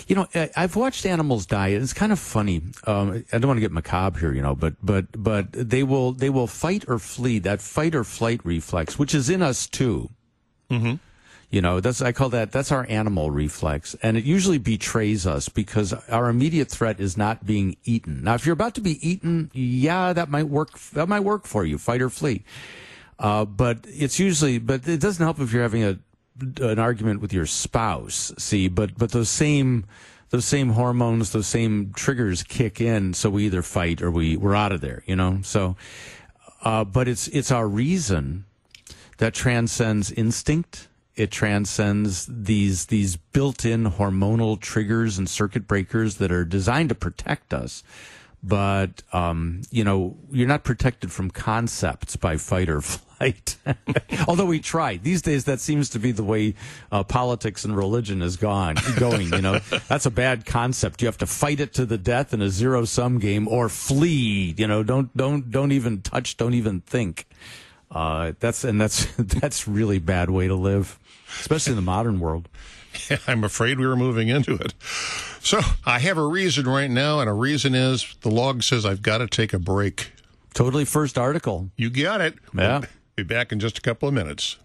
[0.07, 1.69] You know, I've watched animals die.
[1.69, 2.63] It's kind of funny.
[2.87, 6.13] Um, I don't want to get macabre here, you know, but but but they will
[6.13, 7.39] they will fight or flee.
[7.39, 10.11] That fight or flight reflex, which is in us too.
[10.71, 10.95] Mm-hmm.
[11.51, 15.51] You know, that's I call that that's our animal reflex, and it usually betrays us
[15.51, 18.25] because our immediate threat is not being eaten.
[18.25, 20.79] Now, if you're about to be eaten, yeah, that might work.
[20.95, 22.45] That might work for you, fight or flee.
[23.19, 25.99] Uh, but it's usually, but it doesn't help if you're having a
[26.61, 28.33] an argument with your spouse.
[28.39, 29.85] See, but but those same
[30.31, 34.55] those same hormones, those same triggers kick in, so we either fight or we we're
[34.55, 35.03] out of there.
[35.07, 35.77] You know, so.
[36.65, 38.45] Uh, but it's it's our reason
[39.19, 40.89] that transcends instinct.
[41.17, 47.53] It transcends these these built-in hormonal triggers and circuit breakers that are designed to protect
[47.53, 47.83] us.
[48.43, 52.81] But um, you know you're not protected from concepts by fight or
[53.23, 53.57] flight.
[54.29, 56.55] Although we try these days, that seems to be the way
[56.91, 59.33] uh, politics and religion is gone going.
[59.33, 61.03] You know, that's a bad concept.
[61.03, 64.55] You have to fight it to the death in a zero sum game or flee.
[64.57, 67.27] You know, don't don't don't even touch, don't even think.
[67.91, 70.99] Uh, that's and that's that's really bad way to live,
[71.41, 72.49] especially in the modern world.
[73.09, 74.75] Yeah, I'm afraid we were moving into it.
[75.43, 79.03] So I have a reason right now, and a reason is the log says I've
[79.03, 80.13] got to take a break.
[80.55, 81.71] Totally first article.
[81.77, 82.35] You got it.
[82.55, 82.79] Yeah.
[82.79, 84.57] We'll be back in just a couple of minutes.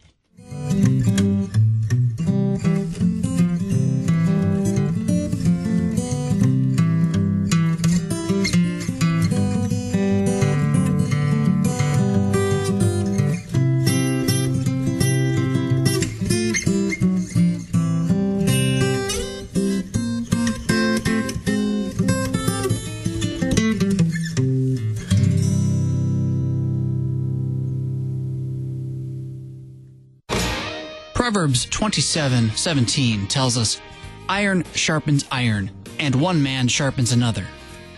[31.28, 33.82] Proverbs 27 17 tells us,
[34.30, 37.46] Iron sharpens iron, and one man sharpens another.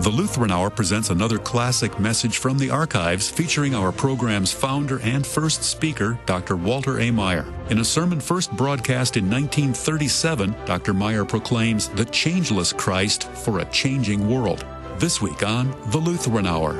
[0.00, 5.26] The Lutheran Hour presents another classic message from the archives featuring our program's founder and
[5.26, 6.54] first speaker, Dr.
[6.54, 7.10] Walter A.
[7.10, 7.52] Maier.
[7.68, 10.94] In a sermon first broadcast in 1937, Dr.
[10.94, 14.64] Maier proclaims the changeless Christ for a changing world.
[14.98, 16.76] This week on The Lutheran Hour.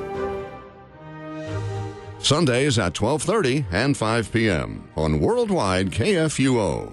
[2.21, 4.89] Sundays at 12:30 and 5 p.m.
[4.97, 6.93] on Worldwide KFUO.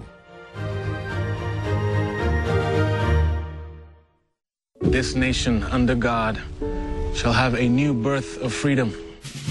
[4.96, 6.40] This nation under God
[7.14, 8.94] shall have a new birth of freedom.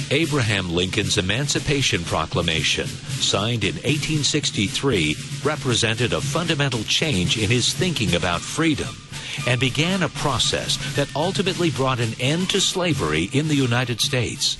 [0.10, 8.42] Abraham Lincoln's Emancipation Proclamation, signed in 1863, represented a fundamental change in his thinking about
[8.42, 8.90] freedom
[9.46, 14.58] and began a process that ultimately brought an end to slavery in the United States.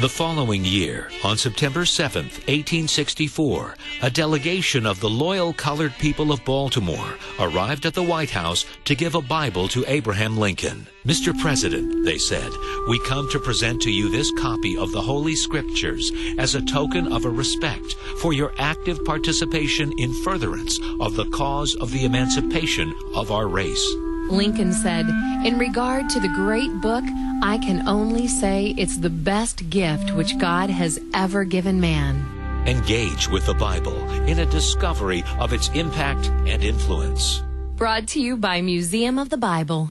[0.00, 6.44] The following year, on September 7, 1864, a delegation of the loyal colored people of
[6.44, 10.86] Baltimore arrived at the White House to give a Bible to Abraham Lincoln.
[11.04, 11.36] Mr.
[11.40, 12.48] President, they said,
[12.88, 17.12] we come to present to you this copy of the Holy Scriptures as a token
[17.12, 22.94] of a respect for your active participation in furtherance of the cause of the emancipation
[23.16, 24.07] of our race.
[24.30, 25.06] Lincoln said,
[25.44, 27.04] In regard to the great book,
[27.42, 32.24] I can only say it's the best gift which God has ever given man.
[32.66, 37.42] Engage with the Bible in a discovery of its impact and influence.
[37.76, 39.88] Brought to you by Museum of the Bible.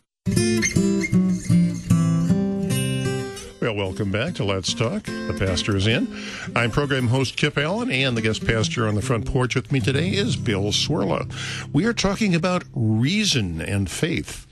[3.68, 5.04] Well, welcome back to Let's Talk.
[5.04, 6.08] The pastor is in.
[6.56, 9.82] I'm program host Kip Allen, and the guest pastor on the front porch with me
[9.82, 11.30] today is Bill Cwirla.
[11.74, 14.48] We are talking about reason and faith.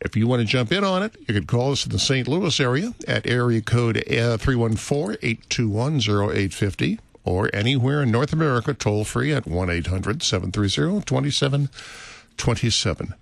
[0.00, 2.26] If you want to jump in on it, you can call us in the St.
[2.26, 9.04] Louis area at area code uh, 314 821 0850 or anywhere in North America toll
[9.04, 13.14] free at 1 800 730 2727.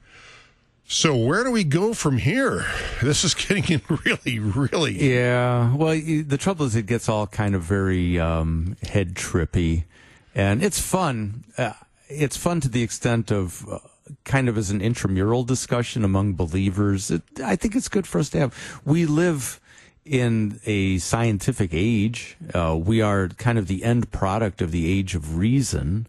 [0.93, 2.67] So where do we go from here?
[3.03, 5.15] This is getting really, really.
[5.15, 5.75] Yeah.
[5.75, 9.85] Well, the trouble is, it gets all kind of very um, head trippy,
[10.37, 11.43] and it's fun.
[11.59, 11.73] Uh,
[12.09, 13.67] it's fun to the extent of.
[13.69, 13.79] Uh,
[14.25, 17.11] kind of as an intramural discussion among believers.
[17.11, 18.81] It, I think it's good for us to have.
[18.85, 19.61] We live
[20.05, 22.37] in a scientific age.
[22.53, 26.09] Uh, we are kind of the end product of the age of reason.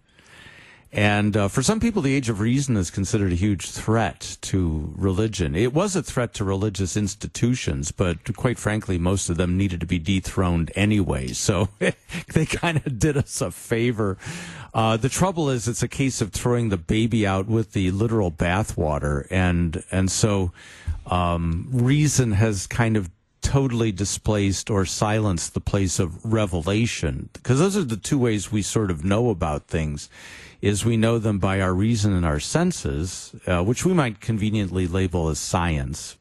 [0.94, 4.94] And uh, for some people, the age of reason is considered a huge threat to
[4.96, 5.56] religion.
[5.56, 9.88] It was a threat to religious institutions, but quite frankly, most of them needed to
[9.88, 11.30] be dethroned anyway.
[11.30, 11.70] So
[12.34, 14.20] they kind of did us a favor.
[14.72, 18.32] Uh, the trouble is, it's a case of throwing the baby out with the literal
[18.32, 20.52] bathwater, and and so
[21.08, 23.10] um, reason has kind of
[23.42, 28.62] totally displaced or silenced the place of revelation because those are the two ways we
[28.62, 30.10] sort of know about things
[30.63, 34.88] is we know them by our reason and our senses, uh, which we might conveniently
[34.88, 36.15] label as science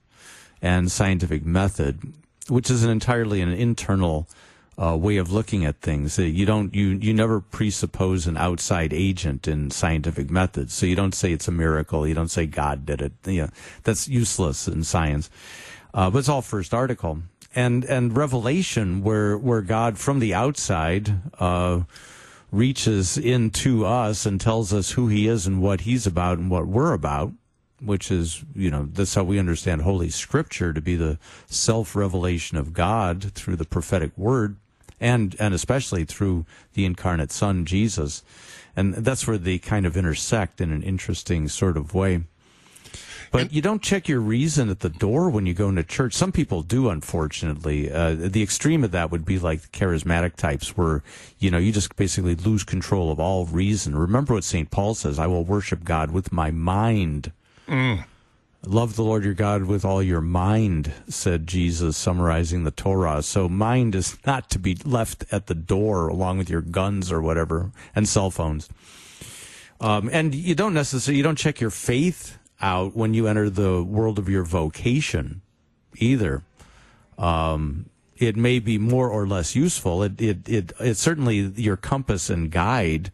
[0.61, 2.13] and scientific method,
[2.49, 4.27] which is an entirely an internal
[4.83, 6.19] uh, way of looking at things.
[6.19, 10.75] Uh, you don't you you never presuppose an outside agent in scientific methods.
[10.75, 12.05] So you don't say it's a miracle.
[12.05, 13.13] You don't say God did it.
[13.25, 13.49] You know,
[13.85, 15.31] that's useless in science.
[15.95, 17.23] Uh, but it's all first article
[17.55, 21.83] and and revelation where where God from the outside uh,
[22.53, 26.67] reaches into us and tells us who he is and what he's about and what
[26.67, 27.33] we're about,
[27.81, 32.59] which is, you know, that's how we understand Holy Scripture to be the self revelation
[32.59, 34.57] of God through the prophetic word
[35.01, 38.23] and, and especially through the incarnate Son, Jesus.
[38.77, 42.23] And that's where they kind of intersect in an interesting sort of way.
[43.33, 46.13] But you don't check your reason at the door when you go into church.
[46.13, 47.91] Some people do, unfortunately.
[47.91, 51.03] Uh, the extreme of that would be like the charismatic types, where
[51.39, 53.97] you know you just basically lose control of all reason.
[53.97, 57.33] Remember what Saint Paul says: "I will worship God with my mind."
[57.67, 58.05] Mm.
[58.65, 63.23] Love the Lord your God with all your mind, said Jesus, summarizing the Torah.
[63.23, 67.21] So mind is not to be left at the door along with your guns or
[67.21, 68.69] whatever and cell phones.
[69.81, 73.83] Um, and you don't necessarily you don't check your faith out when you enter the
[73.83, 75.43] world of your vocation
[75.97, 76.43] either.
[77.19, 80.03] Um, it may be more or less useful.
[80.03, 83.11] It, it, it, it's certainly your compass and guide.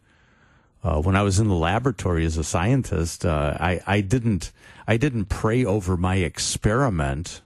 [0.83, 4.51] Uh, when I was in the laboratory as a scientist, uh, I, I didn't,
[4.87, 7.41] I didn't pray over my experiment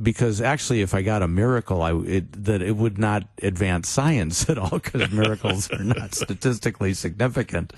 [0.00, 4.48] because actually, if I got a miracle, I it, that it would not advance science
[4.48, 7.72] at all because miracles are not statistically significant.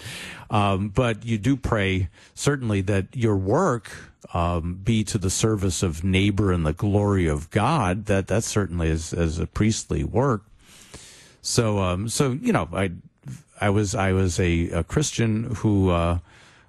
[0.51, 3.91] Um, but you do pray certainly that your work
[4.35, 8.07] um, be to the service of neighbor and the glory of God.
[8.07, 10.45] That that certainly is as a priestly work.
[11.43, 12.93] So um, so you know I
[13.61, 15.91] I was I was a, a Christian who.
[15.91, 16.19] Uh,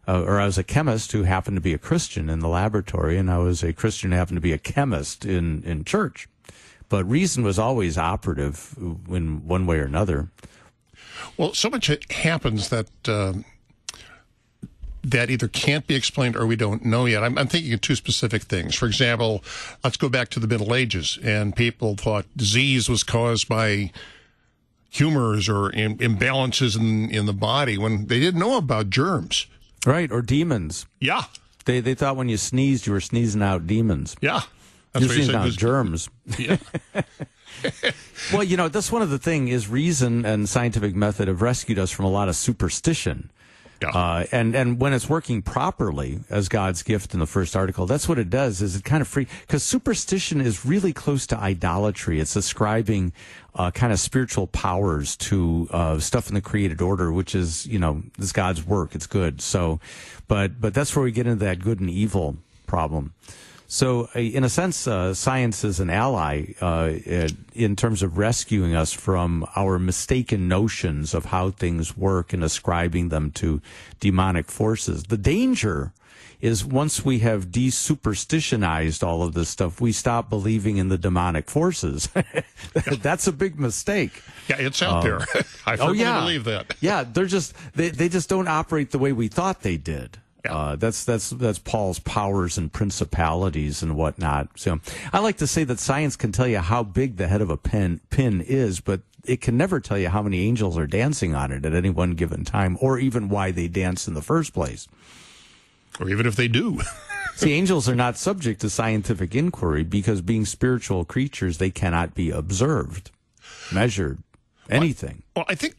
[0.09, 3.17] uh, or I was a chemist who happened to be a Christian in the laboratory,
[3.17, 6.27] and I was a Christian who happened to be a chemist in, in church.
[6.89, 8.75] But reason was always operative
[9.07, 10.29] in one way or another.
[11.37, 13.33] Well, so much happens that uh,
[15.03, 17.23] that either can't be explained or we don't know yet.
[17.23, 18.75] I'm, I'm, thinking of two specific things.
[18.75, 19.43] For example,
[19.83, 23.91] let's go back to the Middle Ages, and people thought disease was caused by
[24.89, 29.45] humors or imbalances in in the body when they didn't know about germs.
[29.85, 30.85] Right, or demons.
[30.99, 31.23] Yeah.
[31.65, 34.15] They they thought when you sneezed, you were sneezing out demons.
[34.21, 34.41] Yeah.
[34.93, 36.09] That's You're sneezing out germs.
[36.37, 36.57] Yeah.
[38.33, 41.79] well, you know, that's one of the things is reason and scientific method have rescued
[41.79, 43.31] us from a lot of superstition.
[43.81, 43.89] Yeah.
[43.89, 48.09] Uh, and and when it's working properly as God's gift in the first article, that's
[48.09, 48.61] what it does.
[48.61, 52.19] Is it kind of free because superstition is really close to idolatry.
[52.19, 53.13] It's ascribing
[53.55, 57.79] uh, kind of spiritual powers to uh, stuff in the created order, which is you
[57.79, 58.95] know is God's work.
[58.95, 59.41] It's good.
[59.41, 59.79] So,
[60.27, 62.37] but but that's where we get into that good and evil
[62.67, 63.13] problem.
[63.71, 66.93] So, uh, in a sense, uh, science is an ally uh,
[67.53, 73.09] in terms of rescuing us from our mistaken notions of how things work and ascribing
[73.09, 73.61] them to
[73.99, 75.03] demonic forces.
[75.03, 75.93] The danger
[76.41, 81.47] is once we have desuperstitionized all of this stuff, we stop believing in the demonic
[81.47, 82.09] forces.
[82.73, 84.23] That's a big mistake.
[84.47, 85.19] Yeah, it's out um, there.
[85.67, 86.19] I firmly oh, yeah.
[86.21, 86.75] believe that.
[86.81, 90.17] Yeah, they're just they, they just don't operate the way we thought they did.
[90.45, 90.55] Yeah.
[90.55, 94.47] Uh, that's that's that's Paul's powers and principalities and whatnot.
[94.55, 94.79] So
[95.11, 97.57] I like to say that science can tell you how big the head of a
[97.57, 101.51] pin pin is, but it can never tell you how many angels are dancing on
[101.51, 104.87] it at any one given time, or even why they dance in the first place.
[105.99, 106.79] Or even if they do.
[107.35, 112.31] See, angels are not subject to scientific inquiry because being spiritual creatures, they cannot be
[112.31, 113.11] observed,
[113.73, 114.19] measured,
[114.69, 115.23] anything.
[115.35, 115.75] Well, I think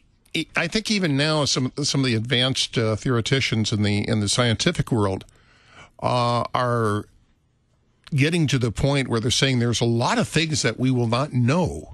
[0.55, 4.29] I think even now some some of the advanced uh, theoreticians in the in the
[4.29, 5.25] scientific world
[6.01, 7.05] uh, are
[8.11, 11.07] getting to the point where they're saying there's a lot of things that we will
[11.07, 11.93] not know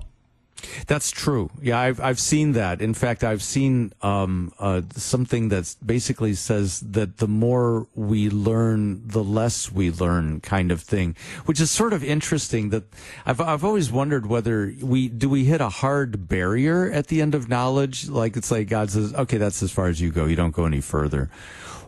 [0.88, 1.49] That's true.
[1.62, 2.82] Yeah, I've I've seen that.
[2.82, 9.08] In fact, I've seen um, uh, something that basically says that the more we learn,
[9.08, 12.70] the less we learn, kind of thing, which is sort of interesting.
[12.70, 12.84] That
[13.26, 17.36] I've I've always wondered whether we do we hit a hard barrier at the end
[17.36, 20.26] of knowledge, like it's like God says, okay, that's as far as you go.
[20.26, 21.30] You don't go any further.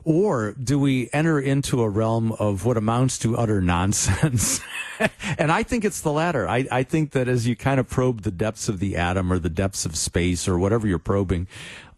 [0.03, 4.59] Or do we enter into a realm of what amounts to utter nonsense?
[5.37, 6.47] and I think it's the latter.
[6.47, 9.39] I, I, think that as you kind of probe the depths of the atom or
[9.39, 11.47] the depths of space or whatever you're probing,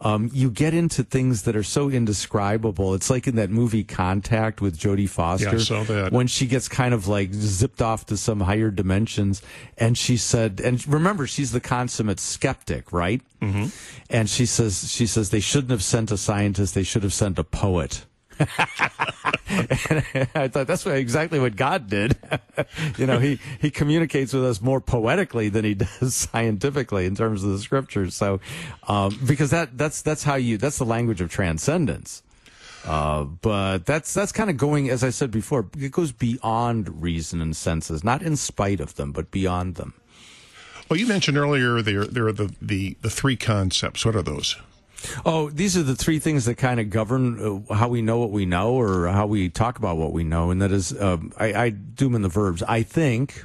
[0.02, 2.94] um, you get into things that are so indescribable.
[2.96, 5.50] It's like in that movie Contact with Jodie Foster.
[5.50, 6.12] Yeah, I saw that.
[6.12, 9.42] When she gets kind of like zipped off to some higher dimensions.
[9.78, 13.22] And she said, and remember, she's the consummate skeptic, right?
[13.42, 13.68] Mm-hmm.
[14.10, 16.74] And she says, she says they shouldn't have sent a scientist.
[16.74, 18.06] They should have sent a poet.
[20.36, 22.18] I thought that's exactly what God did.
[22.98, 27.44] you know, he, he communicates with us more poetically than he does scientifically in terms
[27.44, 28.16] of the scriptures.
[28.16, 28.40] So,
[28.88, 32.24] um, because that, that's, that's how you, that's the language of transcendence.
[32.86, 37.42] Uh, but that's, that's kind of going, as I said before, it goes beyond reason
[37.42, 39.94] and senses, not in spite of them, but beyond them.
[40.90, 44.04] Well, you mentioned earlier there, there are the, the, the three concepts.
[44.04, 44.56] What are those?
[45.26, 48.32] Oh, these are the three things that kind of govern uh, how we know what
[48.32, 50.52] we know or how we talk about what we know.
[50.52, 52.64] And that is, um, I, I do them in the verbs.
[52.64, 53.44] I think,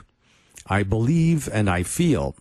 [0.67, 2.37] I believe, and I feel.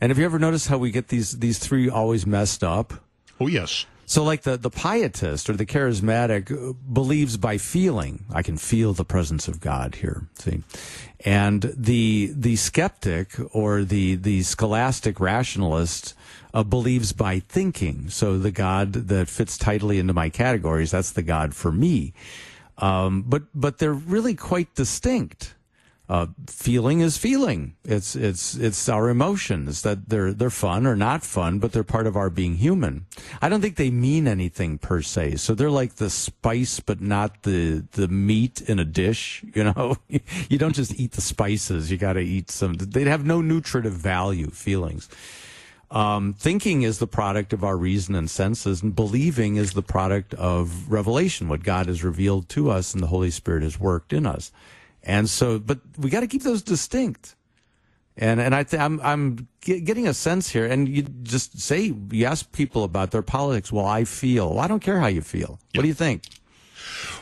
[0.00, 2.94] And have you ever noticed how we get these, these three always messed up?
[3.38, 3.86] Oh, yes.
[4.10, 8.24] So, like the, the pietist or the charismatic uh, believes by feeling.
[8.34, 10.26] I can feel the presence of God here.
[10.34, 10.64] See,
[11.20, 16.14] and the the skeptic or the the scholastic rationalist
[16.54, 18.10] uh, believes by thinking.
[18.10, 22.12] So the God that fits tightly into my categories, that's the God for me.
[22.78, 25.54] Um, but but they're really quite distinct.
[26.10, 27.76] Uh, feeling is feeling.
[27.84, 32.08] It's it's it's our emotions that they're they're fun or not fun, but they're part
[32.08, 33.06] of our being human.
[33.40, 35.36] I don't think they mean anything per se.
[35.36, 39.44] So they're like the spice, but not the the meat in a dish.
[39.54, 39.98] You know,
[40.48, 41.92] you don't just eat the spices.
[41.92, 42.74] You got to eat some.
[42.74, 44.50] They have no nutritive value.
[44.50, 45.08] Feelings.
[45.90, 50.34] Um, thinking is the product of our reason and senses, and believing is the product
[50.34, 54.24] of revelation, what God has revealed to us and the Holy Spirit has worked in
[54.24, 54.52] us.
[55.02, 57.34] And so, but we got to keep those distinct.
[58.16, 62.26] And and I th- I'm I'm getting a sense here, and you just say you
[62.26, 63.72] ask people about their politics.
[63.72, 64.50] Well, I feel.
[64.50, 65.58] Well, I don't care how you feel.
[65.74, 66.24] What do you think?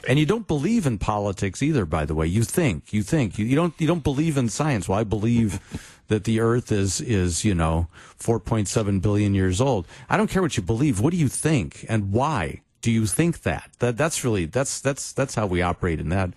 [0.08, 2.26] And you don't believe in politics either, by the way.
[2.26, 4.88] You think, you think, you, you don't, you don't believe in science.
[4.88, 5.60] Well, I believe
[6.08, 7.88] that the Earth is is you know
[8.18, 9.86] 4.7 billion years old.
[10.08, 11.00] I don't care what you believe.
[11.00, 13.70] What do you think, and why do you think that?
[13.78, 16.30] That that's really that's that's that's how we operate in that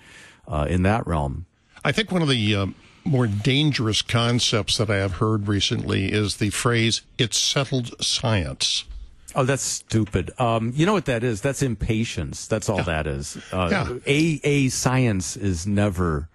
[0.47, 1.45] uh, in that realm.
[1.83, 2.67] I think one of the uh,
[3.03, 8.85] more dangerous concepts that I have heard recently is the phrase "it's settled science."
[9.33, 10.31] Oh, that's stupid.
[10.39, 11.41] Um, you know what that is?
[11.41, 12.47] That's impatience.
[12.47, 12.83] That's all yeah.
[12.83, 13.37] that is.
[13.51, 13.97] Uh, yeah.
[14.05, 16.27] A a science is never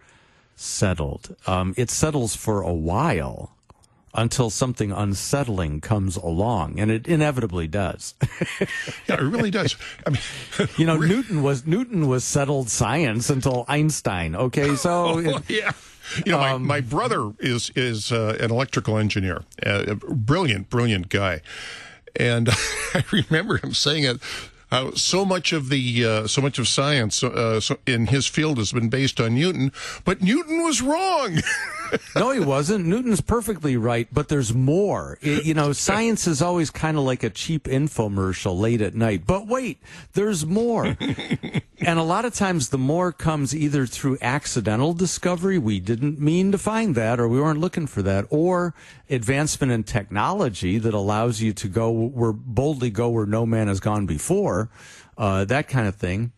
[0.56, 1.36] settled.
[1.46, 3.52] Um, it settles for a while
[4.16, 8.14] until something unsettling comes along, and it inevitably does.
[9.06, 9.76] yeah, it really does.
[10.06, 10.20] I mean,
[10.76, 14.34] you know, Newton was Newton was settled science until Einstein.
[14.34, 14.90] Okay, so
[15.26, 15.72] oh, yeah.
[16.24, 20.70] You know, um, my, my brother is is uh, an electrical engineer, uh, a brilliant,
[20.70, 21.42] brilliant guy,
[22.14, 22.48] and
[22.94, 24.20] I remember him saying it
[24.70, 28.58] uh, so much of the uh, so much of science uh, so in his field
[28.58, 29.72] has been based on Newton,
[30.04, 31.38] but Newton was wrong.
[32.16, 32.86] no, he wasn't.
[32.86, 35.18] Newton's perfectly right, but there's more.
[35.20, 39.26] It, you know, science is always kind of like a cheap infomercial late at night.
[39.26, 39.82] But wait,
[40.14, 40.96] there's more.
[41.80, 46.52] and a lot of times the more comes either through accidental discovery, we didn't mean
[46.52, 48.74] to find that or we weren't looking for that, or
[49.10, 53.80] advancement in technology that allows you to go where boldly go where no man has
[53.80, 54.68] gone before,
[55.18, 56.32] uh, that kind of thing.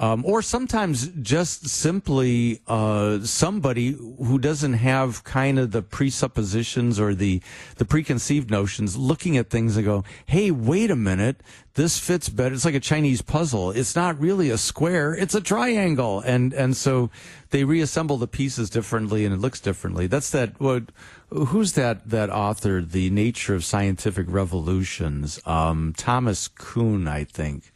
[0.00, 7.14] Um, or sometimes just simply uh, somebody who doesn't have kind of the presuppositions or
[7.14, 7.42] the
[7.76, 11.42] the preconceived notions, looking at things and go, "Hey, wait a minute,
[11.74, 13.72] this fits better." It's like a Chinese puzzle.
[13.72, 17.10] It's not really a square; it's a triangle, and and so
[17.50, 20.06] they reassemble the pieces differently, and it looks differently.
[20.06, 20.58] That's that.
[20.58, 20.84] What?
[21.28, 22.08] Who's that?
[22.08, 27.70] That author, "The Nature of Scientific Revolutions," um, Thomas Kuhn, I think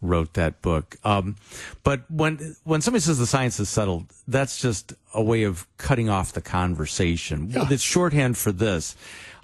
[0.00, 0.96] wrote that book.
[1.04, 1.36] Um,
[1.82, 6.08] but when when somebody says the science is settled, that's just a way of cutting
[6.08, 7.50] off the conversation.
[7.50, 7.66] Yeah.
[7.70, 8.96] It's shorthand for this.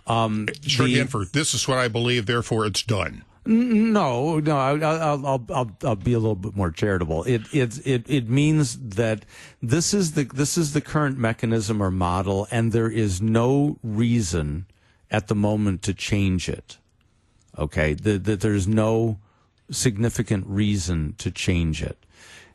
[0.06, 3.24] Um, shorthand the, for this is what I believe, therefore it's done.
[3.46, 7.24] No, no, I, will I'll, I'll, I'll be a little bit more charitable.
[7.24, 9.26] It, it, it, it means that
[9.60, 14.64] this is the, this is the current mechanism or model, and there is no reason
[15.10, 16.78] at the moment to change it.
[17.58, 19.18] Okay, that, that there's no
[19.70, 21.98] significant reason to change it.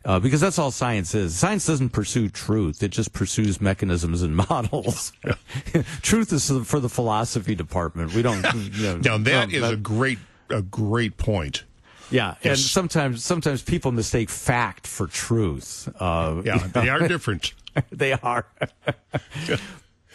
[0.06, 1.36] Uh, because that's all science is.
[1.36, 5.12] Science doesn't pursue truth; it just pursues mechanisms and models.
[6.02, 8.14] truth is for the philosophy department.
[8.14, 8.44] We don't.
[8.54, 11.66] You know, now that is a great, a great point.
[12.12, 12.46] Yeah, yes.
[12.46, 15.90] and sometimes sometimes people mistake fact for truth.
[16.00, 17.54] Uh, yeah, they are different.
[17.92, 18.46] they are.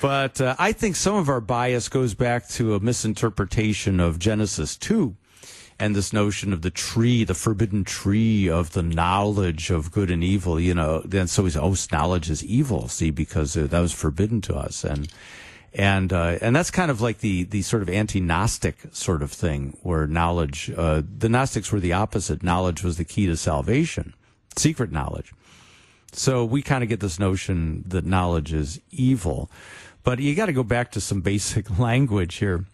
[0.01, 4.79] but uh, I think some of our bias goes back to a misinterpretation of Genesis
[4.79, 5.15] two
[5.79, 10.23] and this notion of the tree, the forbidden tree of the knowledge of good and
[10.23, 13.93] evil, you know, then so say, oh, knowledge is evil, see, because uh, that was
[13.93, 14.85] forbidden to us.
[14.85, 15.09] And,
[15.73, 19.77] and, uh, and that's kind of like the, the sort of anti-Gnostic sort of thing
[19.83, 22.43] where knowledge, uh, the Gnostics were the opposite.
[22.43, 24.15] Knowledge was the key to salvation,
[24.57, 25.33] secret knowledge.
[26.13, 29.51] So we kind of get this notion that knowledge is evil.
[30.05, 32.67] But you got to go back to some basic language here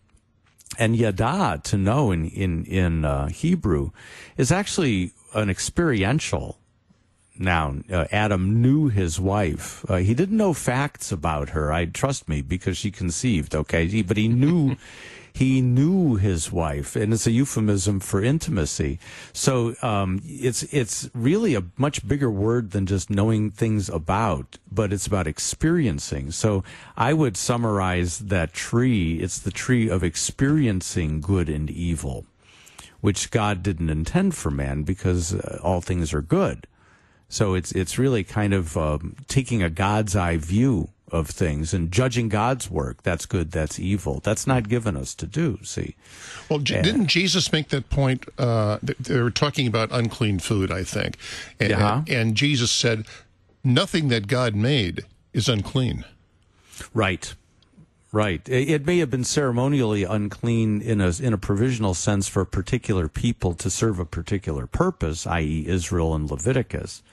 [0.79, 3.91] and yada to know in in in uh, Hebrew
[4.37, 6.59] is actually an experiential
[7.39, 7.85] noun.
[7.91, 9.85] Uh, Adam knew his wife.
[9.89, 11.73] Uh, he didn't know facts about her.
[11.73, 13.55] I trust me because she conceived.
[13.55, 14.77] Okay, he, but he knew
[15.33, 18.99] he knew his wife, and it's a euphemism for intimacy.
[19.33, 24.93] So um, it's it's really a much bigger word than just knowing things about, but
[24.93, 26.31] it's about experiencing.
[26.31, 26.64] So
[26.97, 29.20] I would summarize that tree.
[29.20, 32.26] It's the tree of experiencing good and evil,
[33.01, 36.66] which God didn't intend for man because uh, all things are good.
[37.28, 41.90] So it's it's really kind of um, taking a God's eye view of things and
[41.90, 43.02] judging God's work.
[43.02, 44.20] That's good, that's evil.
[44.22, 45.96] That's not given us to do, see.
[46.48, 48.26] Well, and, didn't Jesus make that point?
[48.38, 51.16] Uh, they were talking about unclean food, I think.
[51.58, 53.06] And, and, and Jesus said,
[53.64, 56.04] nothing that God made is unclean.
[56.94, 57.34] Right.
[58.12, 58.46] Right.
[58.48, 63.06] It may have been ceremonially unclean in a in a provisional sense for a particular
[63.06, 67.04] people to serve a particular purpose, i.e., Israel and Leviticus,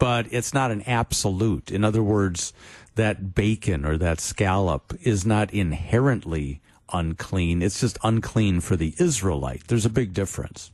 [0.00, 1.70] but it's not an absolute.
[1.70, 2.52] In other words,
[2.94, 6.60] that bacon or that scallop is not inherently
[6.92, 7.62] unclean.
[7.62, 9.66] It's just unclean for the Israelite.
[9.68, 10.70] There's a big difference.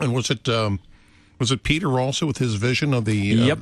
[0.00, 0.80] And was it um,
[1.38, 3.42] was it Peter also with his vision of the?
[3.42, 3.58] Uh, yep.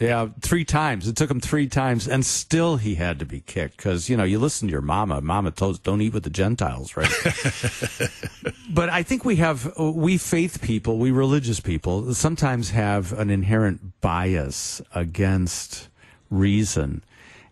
[0.00, 1.08] Yeah, three times.
[1.08, 4.22] It took him three times, and still he had to be kicked because you know
[4.22, 5.20] you listen to your mama.
[5.20, 7.10] Mama told us don't eat with the Gentiles, right?
[8.70, 14.00] but I think we have we faith people, we religious people, sometimes have an inherent
[14.00, 15.88] bias against
[16.30, 17.04] reason.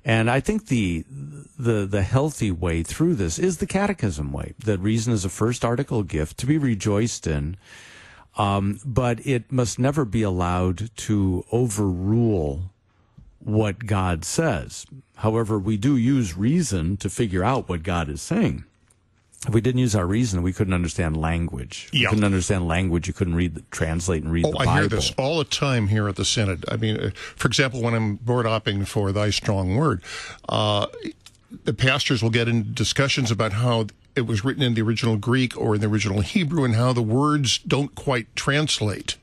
[0.04, 1.04] And I think the
[1.58, 4.54] the the healthy way through this is the catechism way.
[4.58, 7.56] That reason is a first article gift to be rejoiced in,
[8.36, 12.70] um, but it must never be allowed to overrule
[13.40, 14.86] what God says.
[15.16, 18.64] However, we do use reason to figure out what God is saying
[19.46, 21.88] if we didn't use our reason, we couldn't understand language.
[21.92, 22.08] Yeah.
[22.08, 23.06] couldn't understand language.
[23.06, 24.70] You couldn't read, translate, and read oh, the Bible.
[24.70, 26.64] I hear this all the time here at the Synod.
[26.68, 30.02] I mean, uh, for example, when I'm board opping for Thy Strong Word,
[30.48, 30.86] uh,
[31.64, 33.86] the pastors will get in discussions about how
[34.16, 37.02] it was written in the original Greek or in the original Hebrew and how the
[37.02, 39.16] words don't quite translate.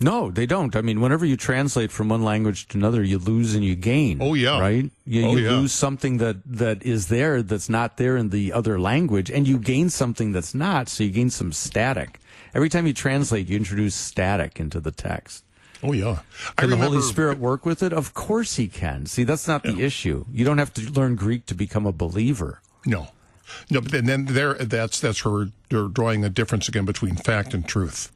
[0.00, 0.74] No, they don't.
[0.74, 4.18] I mean, whenever you translate from one language to another, you lose and you gain.
[4.20, 4.90] Oh yeah, right.
[5.06, 5.50] You, oh, you yeah.
[5.52, 9.58] lose something that that is there that's not there in the other language, and you
[9.58, 10.88] gain something that's not.
[10.88, 12.18] So you gain some static.
[12.54, 15.44] Every time you translate, you introduce static into the text.
[15.82, 16.20] Oh yeah.
[16.56, 17.92] Can the Holy Spirit work with it?
[17.92, 19.06] Of course He can.
[19.06, 20.24] See, that's not the issue.
[20.32, 22.60] You don't have to learn Greek to become a believer.
[22.84, 23.08] No.
[23.70, 27.66] No, but then there, that's that's where we're drawing a difference again between fact and
[27.68, 28.10] truth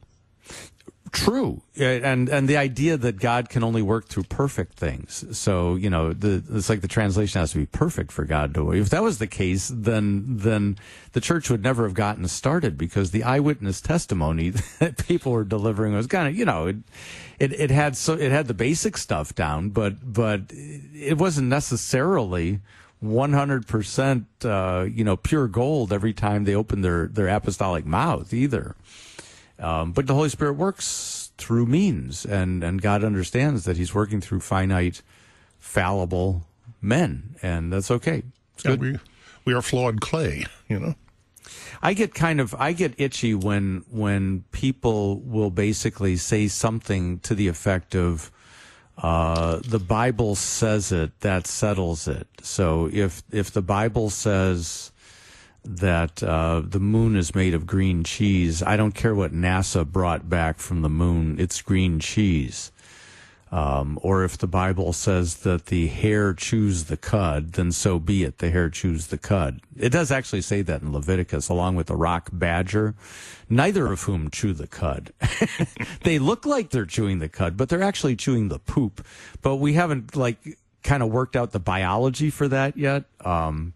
[1.11, 1.61] true.
[1.77, 5.25] And and the idea that god can only work through perfect things.
[5.37, 8.73] So you know the it's like the translation has to be perfect for god to
[8.73, 10.77] if that was the case then then
[11.13, 14.49] the church would never have gotten started because the eyewitness testimony
[14.79, 16.77] that people were delivering was kind of you know it,
[17.39, 22.59] it it had so it had the basic stuff down but but it wasn't necessarily
[23.03, 28.75] 100% uh, you know pure gold every time they opened their their apostolic mouth either
[29.59, 34.21] um, but the Holy Spirit works through means, and, and God understands that He's working
[34.21, 35.01] through finite,
[35.57, 36.45] fallible
[36.81, 38.23] men, and that's okay.
[38.55, 38.81] It's good.
[38.81, 38.97] we,
[39.45, 40.95] we are flawed clay, you know.
[41.81, 47.33] I get kind of I get itchy when when people will basically say something to
[47.33, 48.31] the effect of
[48.97, 52.27] uh, the Bible says it, that settles it.
[52.41, 54.91] So if if the Bible says
[55.63, 58.63] that uh, the moon is made of green cheese.
[58.63, 62.71] I don't care what NASA brought back from the moon; it's green cheese.
[63.51, 68.23] Um, or if the Bible says that the hare chews the cud, then so be
[68.23, 68.37] it.
[68.37, 69.61] The hare chews the cud.
[69.75, 72.93] It does actually say that in Leviticus, along with the rock badger,
[73.49, 75.13] neither of whom chew the cud.
[76.03, 79.03] they look like they're chewing the cud, but they're actually chewing the poop.
[79.41, 83.05] But we haven't like kind of worked out the biology for that yet.
[83.25, 83.73] Um,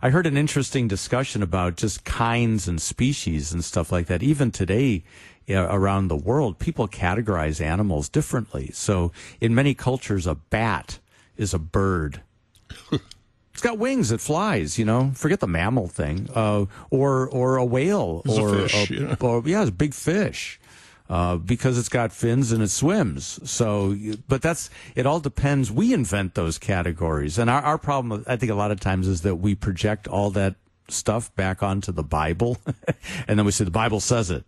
[0.00, 4.22] I heard an interesting discussion about just kinds and species and stuff like that.
[4.22, 5.02] Even today,
[5.50, 8.70] around the world, people categorize animals differently.
[8.72, 11.00] So in many cultures, a bat
[11.36, 12.22] is a bird.
[13.52, 14.12] it's got wings.
[14.12, 14.78] It flies.
[14.78, 16.28] You know, forget the mammal thing.
[16.34, 19.16] Uh, or or a whale it's or a fish, a, yeah.
[19.20, 20.60] or yeah, it's a big fish.
[21.08, 23.40] Uh, because it's got fins and it swims.
[23.50, 23.96] So,
[24.28, 25.72] but that's, it all depends.
[25.72, 27.38] We invent those categories.
[27.38, 30.28] And our, our problem, I think a lot of times is that we project all
[30.32, 30.56] that
[30.88, 32.58] stuff back onto the Bible.
[33.26, 34.44] and then we say the Bible says it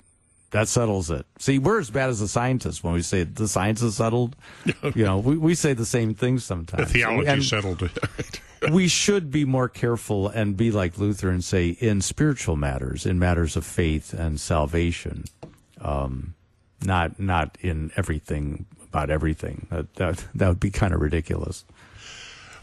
[0.51, 1.27] that settles it.
[1.39, 4.37] See, we're as bad as the scientists when we say the science is settled.
[4.95, 6.89] you know, we, we say the same things sometimes.
[6.89, 8.41] The theology And settled it.
[8.73, 13.19] we should be more careful and be like Luther and say in spiritual matters, in
[13.19, 15.25] matters of faith and salvation,
[15.81, 16.35] um,
[16.85, 19.67] not not in everything about everything.
[19.71, 21.65] That that, that would be kind of ridiculous.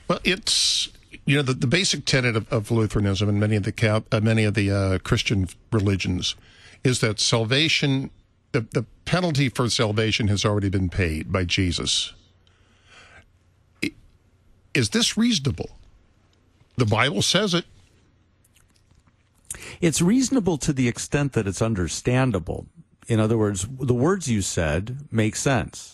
[0.08, 0.90] Well, it's
[1.26, 4.20] you know the, the basic tenet of, of Lutheranism and many of the Cap, uh,
[4.20, 6.36] many of the uh, Christian religions
[6.84, 8.12] is that salvation,
[8.52, 12.14] the, the penalty for salvation has already been paid by Jesus.
[14.74, 15.72] Is this reasonable?
[16.76, 17.66] The Bible says it.
[19.82, 22.68] It's reasonable to the extent that it's understandable.
[23.08, 25.94] In other words, the words you said make sense.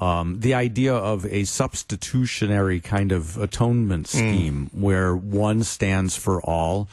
[0.00, 6.88] Um, the idea of a substitutionary kind of atonement scheme where one stands for all.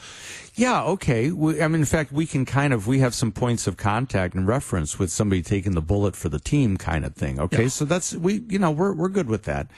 [0.56, 1.30] Yeah, okay.
[1.30, 4.34] We, I mean, in fact, we can kind of, we have some points of contact
[4.34, 7.38] and reference with somebody taking the bullet for the team kind of thing.
[7.38, 7.64] Okay.
[7.64, 7.68] Yeah.
[7.68, 9.68] So that's, we, you know, we're, we're good with that.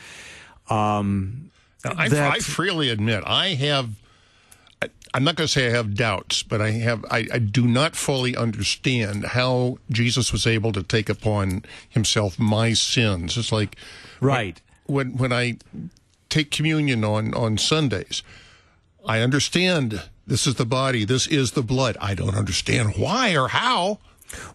[0.70, 1.50] Um,
[1.84, 3.90] Now, I, that- I freely admit I have.
[5.14, 7.04] I'm not going to say I have doubts, but I have.
[7.10, 12.72] I, I do not fully understand how Jesus was able to take upon himself my
[12.74, 13.36] sins.
[13.36, 13.76] It's like
[14.20, 15.58] right when when I
[16.28, 18.22] take communion on on Sundays.
[19.06, 21.96] I understand this is the body, this is the blood.
[22.00, 23.98] I don't understand why or how.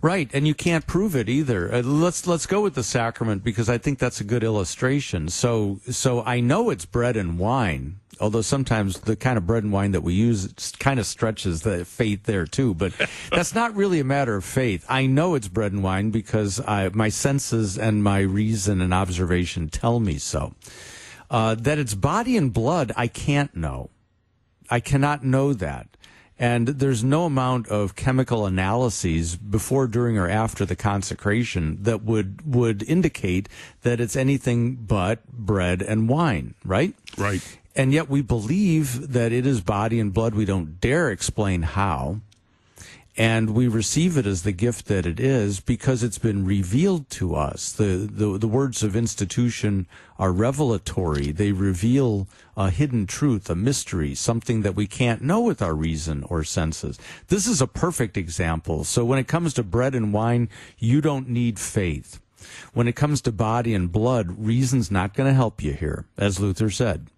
[0.03, 1.73] Right, and you can't prove it either.
[1.73, 5.29] Uh, let's let's go with the sacrament because I think that's a good illustration.
[5.29, 9.73] So so I know it's bread and wine, although sometimes the kind of bread and
[9.73, 10.47] wine that we use
[10.79, 12.73] kind of stretches the faith there too.
[12.73, 12.93] But
[13.31, 14.85] that's not really a matter of faith.
[14.87, 19.67] I know it's bread and wine because I, my senses and my reason and observation
[19.67, 20.55] tell me so.
[21.29, 23.89] Uh, that it's body and blood, I can't know.
[24.69, 25.87] I cannot know that.
[26.39, 32.55] And there's no amount of chemical analyses before, during, or after the consecration that would,
[32.55, 33.49] would indicate
[33.81, 36.95] that it's anything but bread and wine, right?
[37.17, 37.59] Right.
[37.75, 40.35] And yet we believe that it is body and blood.
[40.35, 42.21] We don't dare explain how.
[43.15, 47.35] And we receive it as the gift that it is because it's been revealed to
[47.35, 47.71] us.
[47.71, 49.85] The, the, the words of institution
[50.17, 51.31] are revelatory.
[51.31, 56.23] They reveal a hidden truth, a mystery, something that we can't know with our reason
[56.23, 56.97] or senses.
[57.27, 58.83] This is a perfect example.
[58.83, 60.49] So when it comes to bread and wine,
[60.79, 62.19] you don't need faith.
[62.73, 66.39] When it comes to body and blood, reason's not going to help you here, as
[66.39, 67.07] Luther said.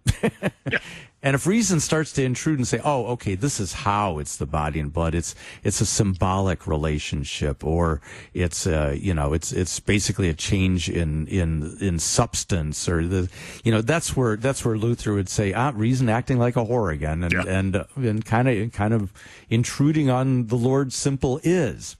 [1.26, 4.46] And if reason starts to intrude and say, "Oh, okay, this is how it's the
[4.46, 5.12] body and blood.
[5.12, 8.00] It's it's a symbolic relationship, or
[8.32, 13.28] it's uh, you know, it's it's basically a change in in in substance, or the
[13.64, 16.92] you know, that's where that's where Luther would say, ah, reason acting like a whore
[16.92, 19.12] again, and and uh, and kind of kind of
[19.50, 21.96] intruding on the Lord's simple is."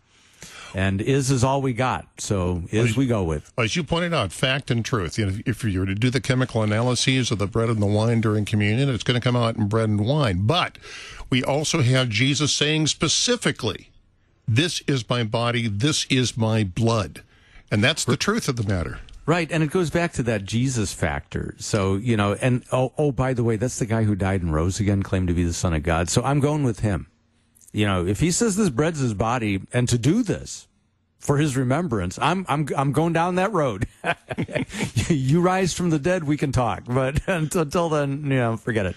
[0.75, 2.07] And is is all we got.
[2.19, 3.53] So is we go with.
[3.59, 5.19] As you pointed out, fact and truth.
[5.19, 7.87] You know, if you were to do the chemical analyses of the bread and the
[7.87, 10.47] wine during communion, it's going to come out in bread and wine.
[10.47, 10.79] But
[11.31, 13.91] we also have Jesus saying specifically,
[14.47, 15.69] "This is my body.
[15.69, 17.23] This is my blood,"
[17.71, 19.01] and that's the truth of the matter.
[19.27, 21.57] Right, and it goes back to that Jesus factor.
[21.59, 24.55] So, you know, and oh, oh, by the way, that's the guy who died and
[24.55, 26.09] rose again, claimed to be the Son of God.
[26.09, 27.09] So I'm going with him.
[27.77, 30.66] You know, if he says this bread's his body, and to do this
[31.18, 33.87] for his remembrance, I'm I'm I'm going down that road.
[35.09, 38.97] you rise from the dead, we can talk, but until, then, you know, forget it.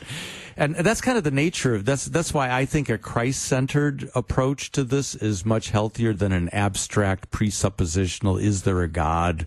[0.56, 4.72] And that's kind of the nature of that's that's why I think a Christ-centered approach
[4.72, 8.42] to this is much healthier than an abstract presuppositional.
[8.42, 9.46] Is there a God?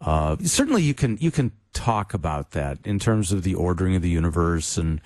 [0.00, 4.02] Uh, certainly, you can you can talk about that in terms of the ordering of
[4.02, 5.00] the universe, and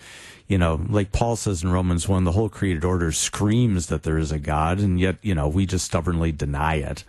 [0.46, 4.18] you know, like Paul says in Romans one, the whole created order screams that there
[4.18, 7.04] is a God, and yet you know we just stubbornly deny it.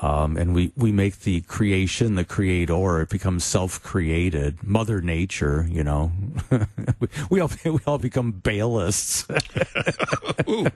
[0.00, 3.02] Um, and we, we make the creation the creator.
[3.02, 4.62] It becomes self-created.
[4.62, 6.12] Mother Nature, you know,
[6.98, 9.26] we, we all we all become Baalists.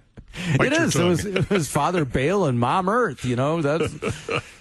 [0.61, 0.97] it is.
[0.97, 3.25] It was, it was Father Baal and Mom Earth.
[3.25, 3.95] You know that's.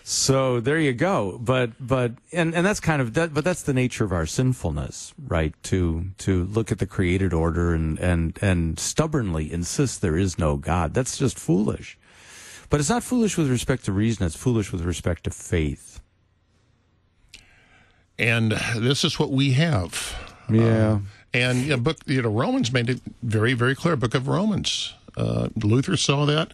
[0.03, 1.38] so there you go.
[1.41, 3.34] But but and and that's kind of that.
[3.34, 5.53] But that's the nature of our sinfulness, right?
[5.64, 10.56] To to look at the created order and and and stubbornly insist there is no
[10.56, 10.93] God.
[10.93, 11.97] That's just foolish.
[12.70, 16.01] But it's not foolish with respect to reason, it's foolish with respect to faith.
[18.18, 20.16] And this is what we have.
[20.49, 20.63] Yeah.
[20.63, 20.99] Uh,
[21.34, 23.95] and you know, book, you know, Romans made it very, very clear.
[23.95, 24.93] Book of Romans.
[25.18, 26.53] Uh, Luther saw that.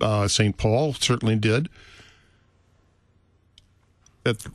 [0.00, 0.56] Uh, St.
[0.56, 1.68] Paul certainly did.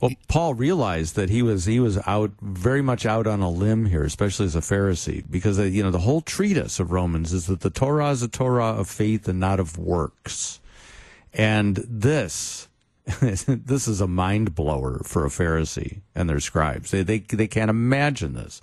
[0.00, 3.86] Well, Paul realized that he was he was out very much out on a limb
[3.86, 7.46] here, especially as a Pharisee, because uh, you know the whole treatise of Romans is
[7.46, 10.60] that the Torah is a Torah of faith and not of works,
[11.32, 12.68] and this
[13.20, 16.90] this is a mind blower for a Pharisee and their scribes.
[16.90, 18.60] They they they can't imagine this.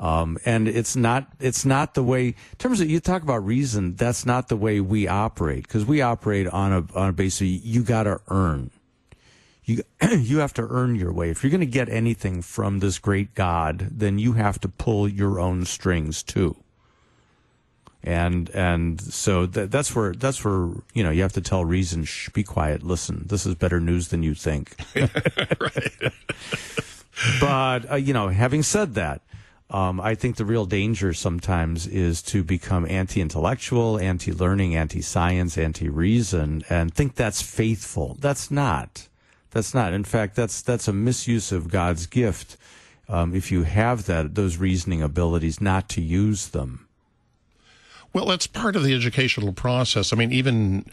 [0.00, 3.94] Um, and it's not it's not the way in terms of you talk about reason
[3.94, 7.84] that's not the way we operate because we operate on a on a basis you
[7.84, 8.70] got to earn
[9.64, 11.30] you you have to earn your way.
[11.30, 15.08] If you're going to get anything from this great God, then you have to pull
[15.08, 16.56] your own strings too.
[18.02, 22.04] And and so that, that's where that's where you know you have to tell reason,
[22.04, 23.24] shh, be quiet, listen.
[23.26, 24.76] This is better news than you think.
[24.94, 26.12] right.
[27.40, 29.22] but uh, you know, having said that.
[29.70, 36.94] Um, I think the real danger sometimes is to become anti-intellectual, anti-learning, anti-science, anti-reason, and
[36.94, 38.16] think that's faithful.
[38.20, 39.08] That's not.
[39.54, 39.92] That's not.
[39.92, 42.56] In fact, that's that's a misuse of God's gift.
[43.08, 46.88] Um, if you have that those reasoning abilities, not to use them.
[48.12, 50.12] Well, that's part of the educational process.
[50.12, 50.86] I mean, even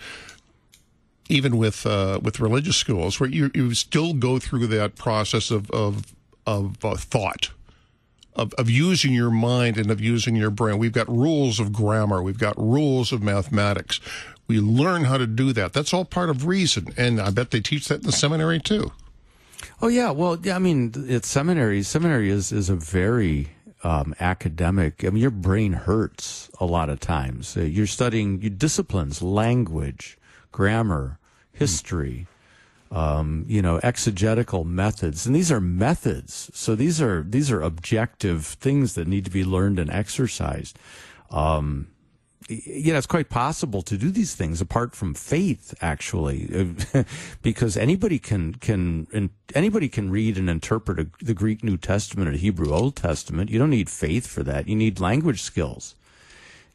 [1.27, 5.69] even with uh, with religious schools, where you you still go through that process of
[5.71, 6.13] of
[6.45, 7.49] of uh, thought.
[8.33, 10.77] Of, of using your mind and of using your brain.
[10.77, 12.23] We've got rules of grammar.
[12.23, 13.99] We've got rules of mathematics.
[14.51, 15.71] We learn how to do that.
[15.71, 16.93] That's all part of reason.
[16.97, 18.91] And I bet they teach that in the seminary too.
[19.81, 21.83] Oh yeah, well, yeah, I mean, it's seminary.
[21.83, 25.05] Seminary is is a very um, academic.
[25.05, 27.55] I mean, your brain hurts a lot of times.
[27.55, 30.17] Uh, you're studying your disciplines, language,
[30.51, 31.17] grammar,
[31.53, 32.27] history,
[32.91, 36.51] um, you know, exegetical methods, and these are methods.
[36.53, 40.77] So these are these are objective things that need to be learned and exercised.
[41.29, 41.87] Um,
[42.49, 46.75] you know, it's quite possible to do these things apart from faith, actually,
[47.41, 52.31] because anybody can can anybody can read and interpret a, the Greek New Testament or
[52.31, 53.49] Hebrew Old Testament.
[53.49, 54.67] You don't need faith for that.
[54.67, 55.95] You need language skills.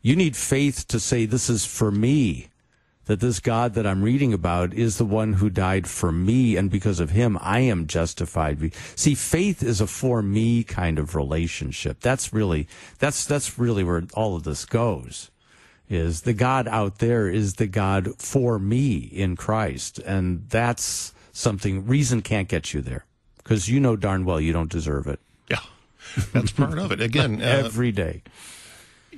[0.02, 2.48] You need faith to say, "This is for me."
[3.06, 6.68] That this God that I'm reading about is the one who died for me, and
[6.68, 8.72] because of him, I am justified.
[8.96, 12.00] See, faith is a for me kind of relationship.
[12.00, 12.66] That's really
[12.98, 15.30] that's that's really where all of this goes
[15.88, 19.98] is the God out there is the God for me in Christ.
[20.00, 23.04] And that's something reason can't get you there
[23.38, 25.20] because you know darn well you don't deserve it.
[25.50, 25.60] Yeah.
[26.32, 27.00] That's part of it.
[27.00, 28.22] Again, uh, every day.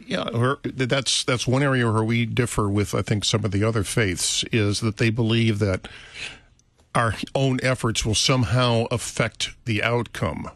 [0.07, 3.83] Yeah, that's that's one area where we differ with I think some of the other
[3.83, 5.89] faiths is that they believe that
[6.95, 10.51] our own efforts will somehow affect the outcome.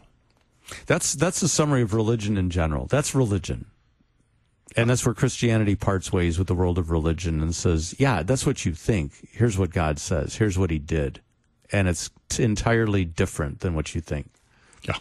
[0.85, 2.87] That's that's a summary of religion in general.
[2.87, 3.65] That's religion.
[4.75, 8.45] And that's where Christianity parts ways with the world of religion and says, yeah, that's
[8.45, 9.29] what you think.
[9.31, 10.35] Here's what God says.
[10.35, 11.21] Here's what he did.
[11.71, 14.31] And it's t- entirely different than what you think.
[14.83, 14.97] Yeah.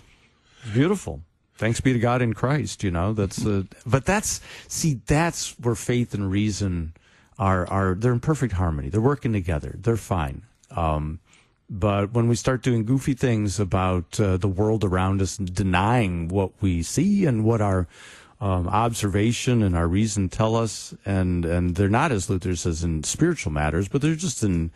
[0.72, 1.22] Beautiful.
[1.56, 3.44] Thanks be to God in Christ, you know, that's,
[3.86, 6.94] but that's, see, that's where faith and reason
[7.38, 8.88] are, are, they're in perfect harmony.
[8.88, 9.76] They're working together.
[9.78, 10.42] They're fine.
[10.70, 11.20] Um,
[11.70, 16.50] but when we start doing goofy things about uh, the world around us, denying what
[16.60, 17.86] we see and what our
[18.42, 23.04] um, observation and our reason tell us, and and they're not as Luther says in
[23.04, 24.72] spiritual matters, but they're just in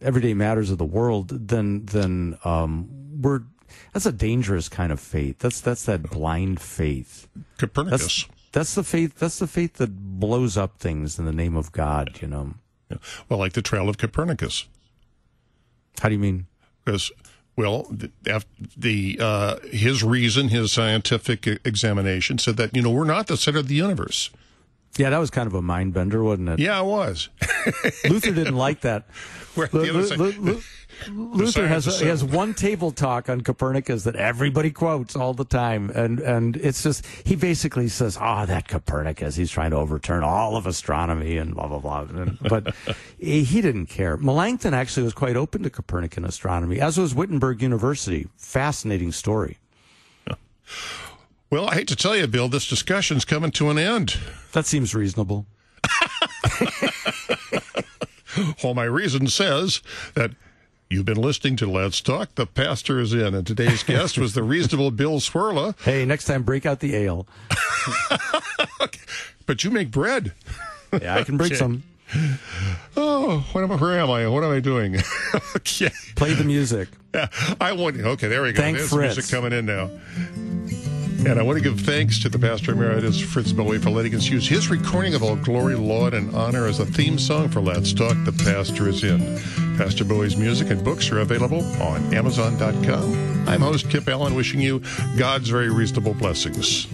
[0.00, 1.48] everyday matters of the world.
[1.48, 2.88] Then then um,
[3.20, 3.42] we're
[3.92, 5.40] that's a dangerous kind of faith.
[5.40, 7.26] That's that's that blind faith.
[7.58, 8.00] Copernicus.
[8.00, 9.18] That's, that's the faith.
[9.18, 12.20] That's the faith that blows up things in the name of God.
[12.22, 12.54] You know.
[12.88, 12.98] Yeah.
[13.28, 14.68] Well, like the Trail of Copernicus.
[16.00, 16.46] How do you mean?
[16.84, 17.10] Because
[17.58, 17.88] well,
[18.76, 23.58] the, uh, his reason, his scientific examination said that you know we're not the center
[23.58, 24.30] of the universe.
[24.96, 26.58] Yeah, that was kind of a mind bender, wasn't it?
[26.58, 27.28] Yeah, it was.
[28.08, 29.04] Luther didn't like that.
[29.54, 30.62] The other side-
[31.12, 35.90] Luther has he has one table talk on Copernicus that everybody quotes all the time,
[35.90, 40.56] and and it's just he basically says, "Ah, that Copernicus, he's trying to overturn all
[40.56, 42.74] of astronomy and blah blah blah." And- but
[43.18, 44.16] he he didn't care.
[44.16, 48.26] Melanchthon actually was quite open to Copernican astronomy, as was Wittenberg University.
[48.36, 49.58] Fascinating story.
[51.50, 54.18] Well, I hate to tell you, Bill, this discussion's coming to an end.
[54.52, 55.46] That seems reasonable.
[58.62, 59.82] Well, my reason says
[60.14, 60.30] that
[60.88, 62.36] you've been listening to Let's Talk.
[62.36, 65.74] The pastor is in, and today's guest was the reasonable Bill Cwirla.
[65.84, 67.26] Hey, next time break out the ale.
[69.46, 70.34] But you make bread.
[70.92, 71.82] Yeah, I can break some.
[72.96, 74.26] Oh, what am I, where am I?
[74.28, 74.96] What am I doing?
[75.56, 75.90] okay.
[76.16, 76.88] Play the music.
[77.14, 77.28] Yeah,
[77.58, 77.98] I want.
[77.98, 78.60] Okay, there we go.
[78.60, 79.16] Thank There's Fritz.
[79.16, 79.88] music coming in now.
[81.26, 84.28] And I want to give thanks to the pastor emeritus Fritz Baue for letting us
[84.28, 87.92] use his recording of "All Glory, Laud, and Honor" as a theme song for Let's
[87.92, 88.16] Talk.
[88.24, 89.20] The pastor is in.
[89.76, 93.48] Pastor Baue's music and books are available on Amazon.com.
[93.48, 94.80] I'm host Kip Allen, wishing you
[95.16, 96.86] God's very reasonable blessings.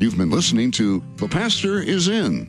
[0.00, 2.48] You've been listening to The Pastor is In,